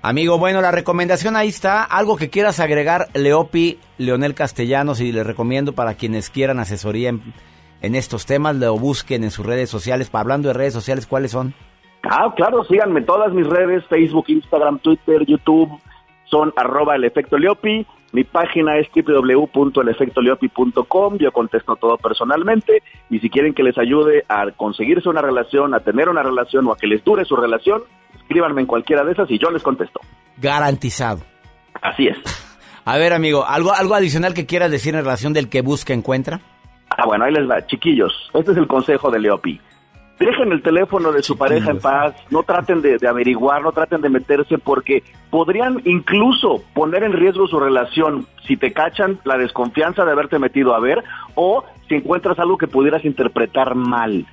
[0.00, 1.82] Amigo, bueno, la recomendación ahí está.
[1.82, 7.94] Algo que quieras agregar, Leopi, Leonel Castellanos, y le recomiendo para quienes quieran asesoría en,
[7.96, 10.08] estos temas, lo busquen en sus redes sociales.
[10.12, 11.52] Hablando de redes sociales, ¿cuáles son?
[12.04, 15.80] Ah, claro, síganme todas mis redes, Facebook, Instagram, Twitter, YouTube.
[16.26, 17.84] son arroba el efecto Leopi.
[18.12, 21.18] Mi página es www.elefectoleopi.com.
[21.18, 22.84] Yo contesto todo personalmente.
[23.10, 26.72] Y si quieren que les ayude a conseguirse una relación, a tener una relación o
[26.72, 27.82] a que les dure su relación,
[28.28, 30.00] escríbanme en cualquiera de esas y yo les contesto.
[30.36, 31.20] Garantizado.
[31.80, 32.18] Así es.
[32.84, 36.40] A ver, amigo, ¿algo, algo adicional que quieras decir en relación del que busca encuentra?
[36.90, 37.66] Ah, bueno, ahí les va.
[37.66, 39.60] Chiquillos, este es el consejo de Leopi.
[40.18, 44.08] Dejen el teléfono de su pareja en paz, no traten de, averiguar, no traten de
[44.08, 50.10] meterse porque podrían incluso poner en riesgo su relación si te cachan la desconfianza de
[50.10, 54.26] haberte metido a ver o si encuentras algo que pudieras interpretar mal.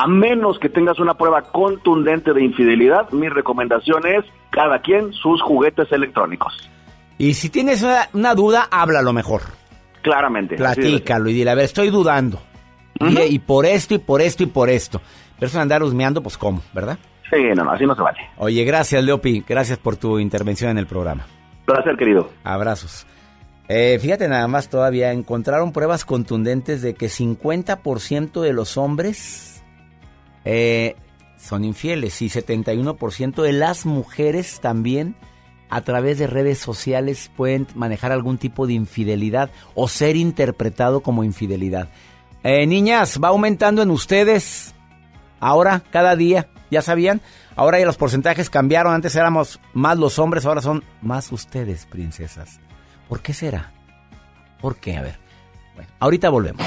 [0.00, 5.42] A menos que tengas una prueba contundente de infidelidad, mi recomendación es cada quien sus
[5.42, 6.70] juguetes electrónicos.
[7.18, 9.42] Y si tienes una, duda, háblalo mejor.
[10.02, 10.54] Claramente.
[10.54, 12.38] Platícalo y dile, a ver, estoy dudando.
[13.00, 15.00] y, y, por esto, y por esto, y por esto.
[15.34, 16.96] Pero eso andar husmeando, pues cómo, ¿verdad?
[17.28, 18.18] Sí, no, no, así no se vale.
[18.36, 19.44] Oye, gracias, Leopi.
[19.48, 21.26] Gracias por tu intervención en el programa.
[21.66, 22.30] Placer, querido.
[22.44, 23.04] Abrazos.
[23.66, 29.47] Eh, fíjate nada más todavía, encontraron pruebas contundentes de que 50% de los hombres
[30.50, 30.96] eh,
[31.36, 35.14] son infieles y 71% de las mujeres también
[35.68, 41.22] a través de redes sociales pueden manejar algún tipo de infidelidad o ser interpretado como
[41.22, 41.90] infidelidad.
[42.42, 44.74] Eh, niñas, va aumentando en ustedes
[45.40, 47.20] Ahora, cada día, ¿ya sabían?
[47.54, 48.92] Ahora ya los porcentajes cambiaron.
[48.92, 52.60] Antes éramos más los hombres, ahora son más ustedes, princesas.
[53.08, 53.72] ¿Por qué será?
[54.60, 54.96] ¿Por qué?
[54.96, 55.18] A ver.
[55.74, 56.66] Bueno, ahorita volvemos.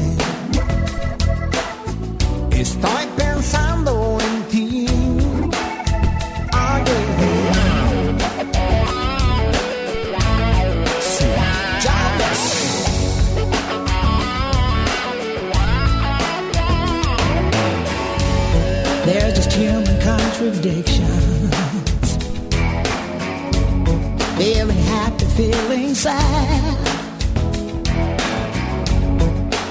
[20.61, 21.51] contradictions.
[24.37, 26.87] Feeling happy, feeling sad.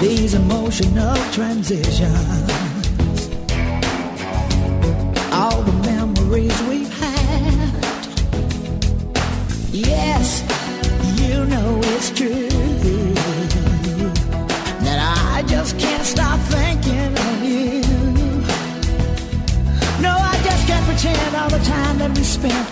[0.01, 2.60] These emotional transitions.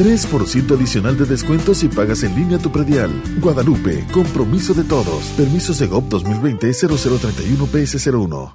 [0.00, 3.10] 3% adicional de descuento si pagas en línea tu predial.
[3.38, 5.24] Guadalupe, compromiso de todos.
[5.36, 8.52] Permiso Segov 2020-0031-PS01.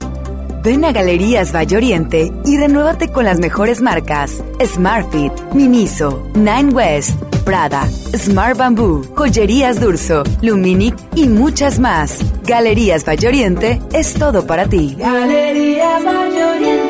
[0.64, 7.22] Ven a Galerías Valle Oriente y renuévate con las mejores marcas: Smartfit, Miniso, Nine West,
[7.44, 12.18] Prada, Smart Bamboo, Joyerías Durso, Luminic y muchas más.
[12.48, 14.96] Galerías Valle Oriente es todo para ti.
[14.98, 16.85] Galerías Valle Oriente.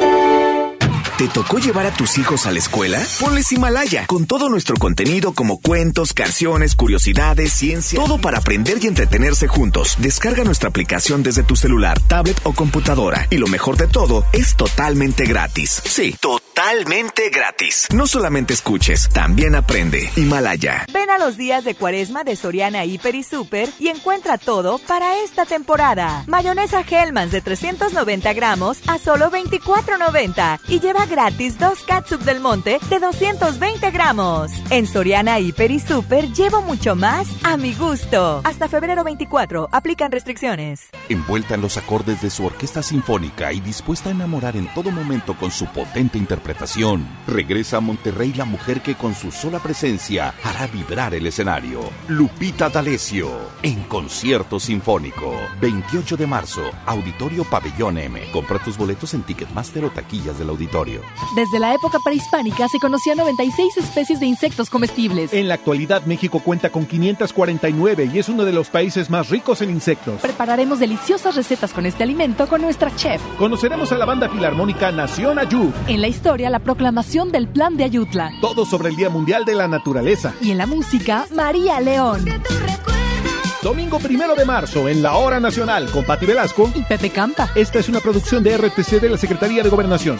[1.18, 3.02] ¿Te tocó llevar a tus hijos a la escuela?
[3.22, 8.88] Ponles Himalaya, con todo nuestro contenido como cuentos, canciones, curiosidades, ciencia, todo para aprender y
[8.88, 9.96] entretenerse juntos.
[10.00, 13.28] Descarga nuestra aplicación desde tu celular, tablet o computadora.
[13.30, 15.82] Y lo mejor de todo, es totalmente gratis.
[15.86, 17.88] Sí, totalmente gratis.
[17.94, 20.10] No solamente escuches, también aprende.
[20.18, 20.86] Himalaya.
[20.92, 25.22] Ven a los días de cuaresma de Soriana Hiper y Super y encuentra todo para
[25.22, 26.26] esta temporada.
[26.28, 32.80] Mayonesa Hellmann's de 390 gramos a solo 24.90 y lleva gratis dos catsup del monte
[32.90, 34.52] de 220 gramos.
[34.70, 38.42] En Soriana Hiper y Super llevo mucho más a mi gusto.
[38.44, 40.90] Hasta febrero 24, aplican restricciones.
[41.10, 45.36] Envuelta en los acordes de su orquesta sinfónica y dispuesta a enamorar en todo momento
[45.38, 50.68] con su potente interpretación, regresa a Monterrey la mujer que con su sola presencia hará
[50.68, 51.82] vibrar el escenario.
[52.08, 53.30] Lupita D'Alessio,
[53.62, 55.36] en concierto sinfónico.
[55.62, 58.22] 28 de marzo, Auditorio Pabellón M.
[58.32, 60.95] Compra tus boletos en Ticketmaster o taquillas del auditorio.
[61.36, 65.34] Desde la época prehispánica se conocían 96 especies de insectos comestibles.
[65.34, 69.62] En la actualidad México cuenta con 549 y es uno de los países más ricos
[69.62, 70.22] en insectos.
[70.22, 73.22] Prepararemos deliciosas recetas con este alimento con nuestra chef.
[73.38, 75.72] Conoceremos a la banda filarmónica Nación Ayud.
[75.88, 78.32] En la historia, la proclamación del Plan de Ayutla.
[78.42, 80.34] Todo sobre el Día Mundial de la Naturaleza.
[80.42, 82.26] Y en la música, María León.
[83.66, 87.50] Domingo primero de marzo, en la Hora Nacional, con Pati Velasco y Pepe Campa.
[87.56, 90.20] Esta es una producción de RTC de la Secretaría de Gobernación.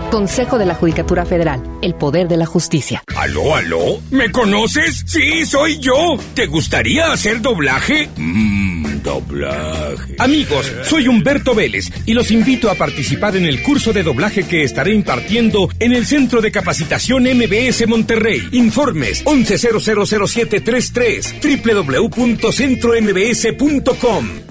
[0.11, 3.03] Consejo de la Judicatura Federal, el poder de la justicia.
[3.15, 3.99] ¿Aló, aló?
[4.11, 5.03] ¿Me conoces?
[5.07, 6.17] Sí, soy yo.
[6.35, 8.09] ¿Te gustaría hacer doblaje?
[8.17, 8.71] Mmm
[9.01, 10.15] doblaje.
[10.19, 14.63] Amigos, soy Humberto Vélez y los invito a participar en el curso de doblaje que
[14.63, 18.47] estaré impartiendo en el Centro de Capacitación MBS Monterrey.
[18.51, 24.50] Informes 11000733 www.centrombs.com.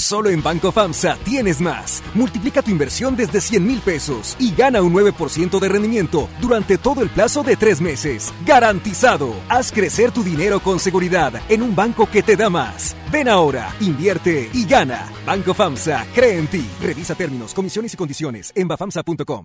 [0.00, 2.02] Solo en Banco FAMSA tienes más.
[2.14, 7.02] Multiplica tu inversión desde 100 mil pesos y gana un 9% de rendimiento durante todo
[7.02, 8.32] el plazo de tres meses.
[8.46, 9.34] ¡Garantizado!
[9.50, 12.96] Haz crecer tu dinero con seguridad en un banco que te da más.
[13.12, 15.06] Ven ahora, invierte y gana.
[15.26, 16.66] Banco FAMSA, cree en ti.
[16.80, 19.44] Revisa términos, comisiones y condiciones en bafamsa.com.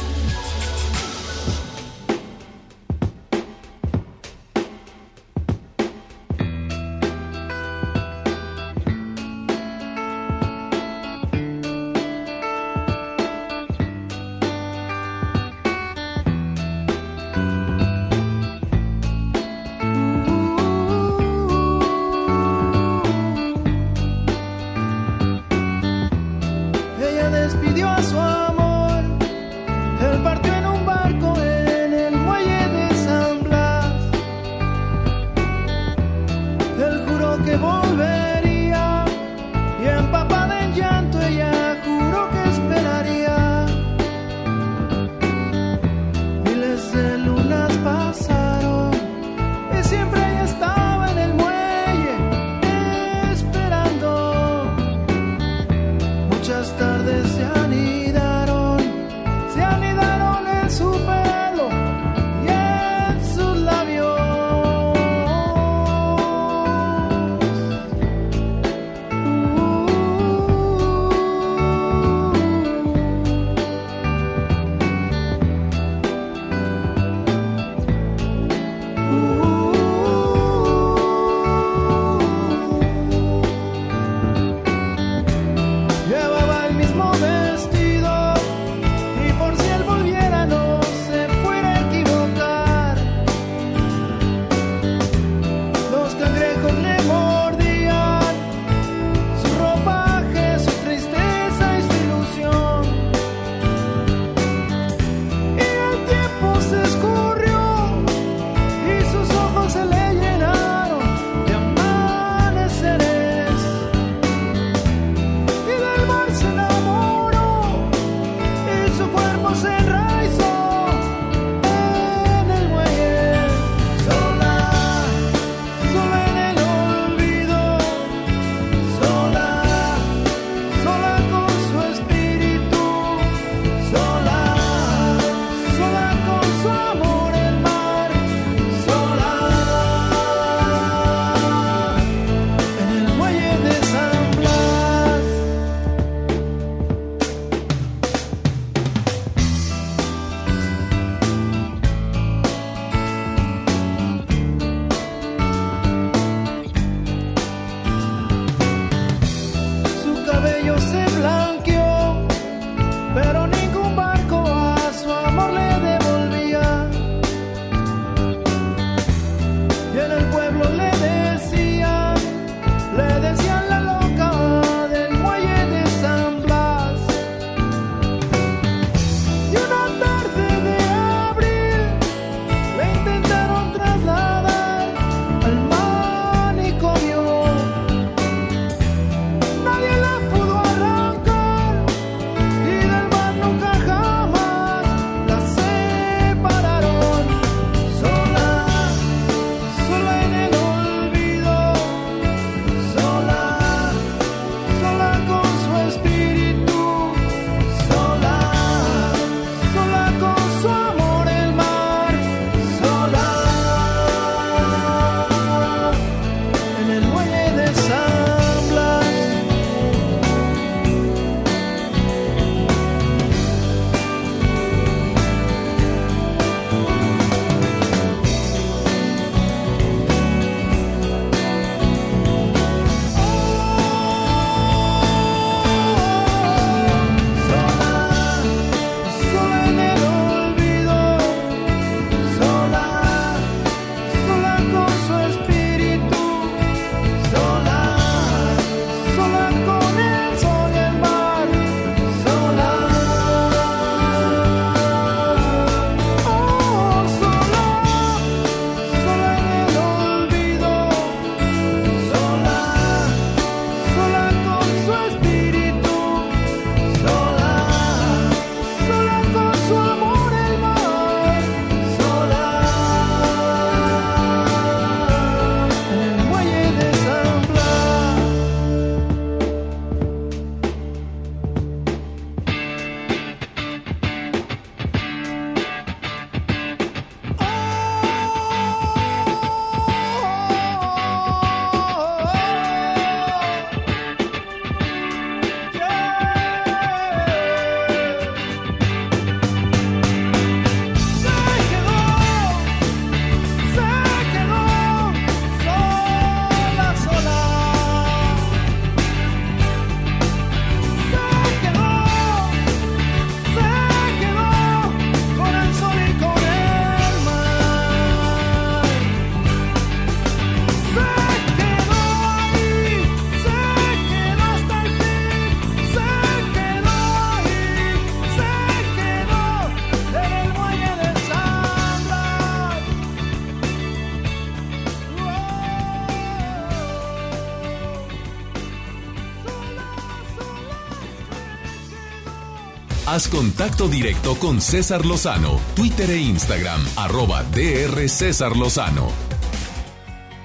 [343.11, 349.09] Haz contacto directo con César Lozano, Twitter e Instagram, arroba DR César Lozano.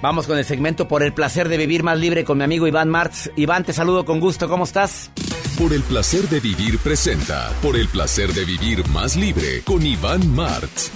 [0.03, 2.89] Vamos con el segmento por el placer de vivir más libre con mi amigo Iván
[2.89, 3.31] Martz.
[3.37, 5.13] Iván, te saludo con gusto, ¿cómo estás?
[5.57, 10.35] Por el placer de vivir presenta, por el placer de vivir más libre con Iván
[10.35, 10.91] Martz.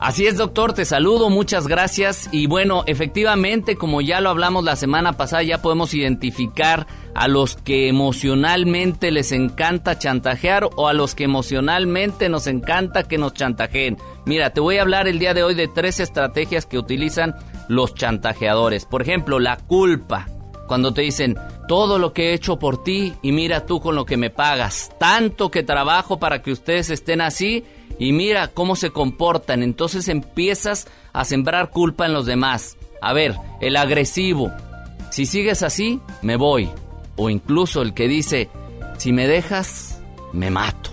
[0.00, 2.28] Así es, doctor, te saludo, muchas gracias.
[2.30, 7.56] Y bueno, efectivamente, como ya lo hablamos la semana pasada, ya podemos identificar a los
[7.56, 13.96] que emocionalmente les encanta chantajear o a los que emocionalmente nos encanta que nos chantajeen.
[14.24, 17.34] Mira, te voy a hablar el día de hoy de tres estrategias que utilizan
[17.68, 18.84] los chantajeadores.
[18.84, 20.28] Por ejemplo, la culpa.
[20.68, 21.34] Cuando te dicen,
[21.66, 24.92] todo lo que he hecho por ti y mira tú con lo que me pagas.
[25.00, 27.64] Tanto que trabajo para que ustedes estén así
[27.98, 29.62] y mira cómo se comportan.
[29.62, 32.76] Entonces empiezas a sembrar culpa en los demás.
[33.00, 34.52] A ver, el agresivo.
[35.10, 36.70] Si sigues así, me voy.
[37.16, 38.48] O incluso el que dice,
[38.98, 40.00] si me dejas,
[40.32, 40.90] me mato.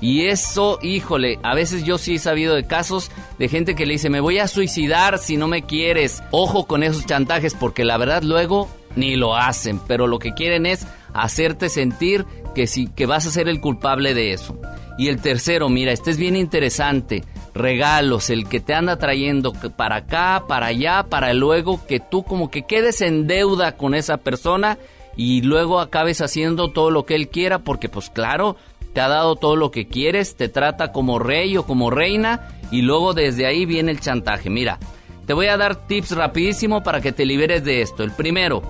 [0.00, 3.94] Y eso, híjole, a veces yo sí he sabido de casos de gente que le
[3.94, 6.22] dice, me voy a suicidar si no me quieres.
[6.30, 10.66] Ojo con esos chantajes porque la verdad luego ni lo hacen, pero lo que quieren
[10.66, 14.58] es hacerte sentir que, sí, que vas a ser el culpable de eso.
[14.96, 17.24] Y el tercero, mira, este es bien interesante.
[17.54, 22.50] Regalos, el que te anda trayendo para acá, para allá, para luego que tú como
[22.50, 24.78] que quedes en deuda con esa persona
[25.16, 28.56] y luego acabes haciendo todo lo que él quiera porque pues claro,
[28.92, 32.82] te ha dado todo lo que quieres, te trata como rey o como reina y
[32.82, 34.50] luego desde ahí viene el chantaje.
[34.50, 34.78] Mira,
[35.26, 38.02] te voy a dar tips rapidísimo para que te liberes de esto.
[38.02, 38.62] El primero,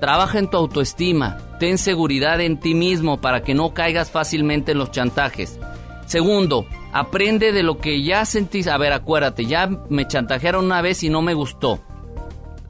[0.00, 4.78] Trabaja en tu autoestima, ten seguridad en ti mismo para que no caigas fácilmente en
[4.78, 5.58] los chantajes.
[6.06, 8.68] Segundo, aprende de lo que ya sentís.
[8.68, 11.80] A ver, acuérdate, ya me chantajearon una vez y no me gustó.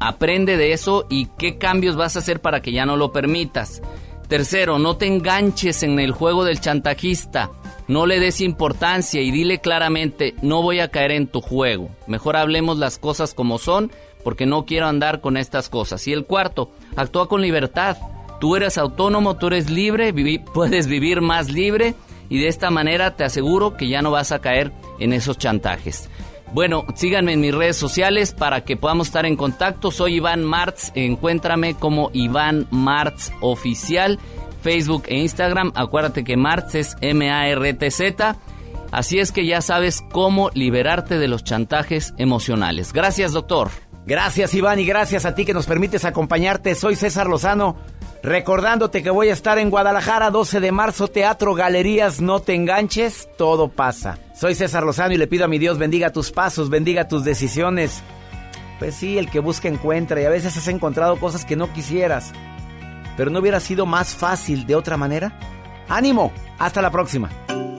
[0.00, 3.82] Aprende de eso y qué cambios vas a hacer para que ya no lo permitas.
[4.28, 7.50] Tercero, no te enganches en el juego del chantajista.
[7.88, 11.88] No le des importancia y dile claramente, no voy a caer en tu juego.
[12.06, 13.90] Mejor hablemos las cosas como son
[14.22, 16.06] porque no quiero andar con estas cosas.
[16.08, 17.96] Y el cuarto, actúa con libertad.
[18.40, 20.12] Tú eres autónomo, tú eres libre,
[20.54, 21.94] puedes vivir más libre
[22.28, 26.08] y de esta manera te aseguro que ya no vas a caer en esos chantajes.
[26.52, 29.90] Bueno, síganme en mis redes sociales para que podamos estar en contacto.
[29.90, 34.18] Soy Iván Martz, encuéntrame como Iván Martz Oficial,
[34.62, 35.72] Facebook e Instagram.
[35.74, 38.36] Acuérdate que Martz es M-A-R-T-Z.
[38.90, 42.94] Así es que ya sabes cómo liberarte de los chantajes emocionales.
[42.94, 43.70] Gracias, doctor.
[44.08, 46.74] Gracias Iván y gracias a ti que nos permites acompañarte.
[46.74, 47.76] Soy César Lozano.
[48.22, 53.28] Recordándote que voy a estar en Guadalajara 12 de marzo, Teatro Galerías, no te enganches,
[53.36, 54.18] todo pasa.
[54.34, 58.02] Soy César Lozano y le pido a mi Dios bendiga tus pasos, bendiga tus decisiones.
[58.78, 62.32] Pues sí, el que busca encuentra y a veces has encontrado cosas que no quisieras.
[63.14, 65.38] Pero no hubiera sido más fácil de otra manera.
[65.86, 67.28] Ánimo, hasta la próxima.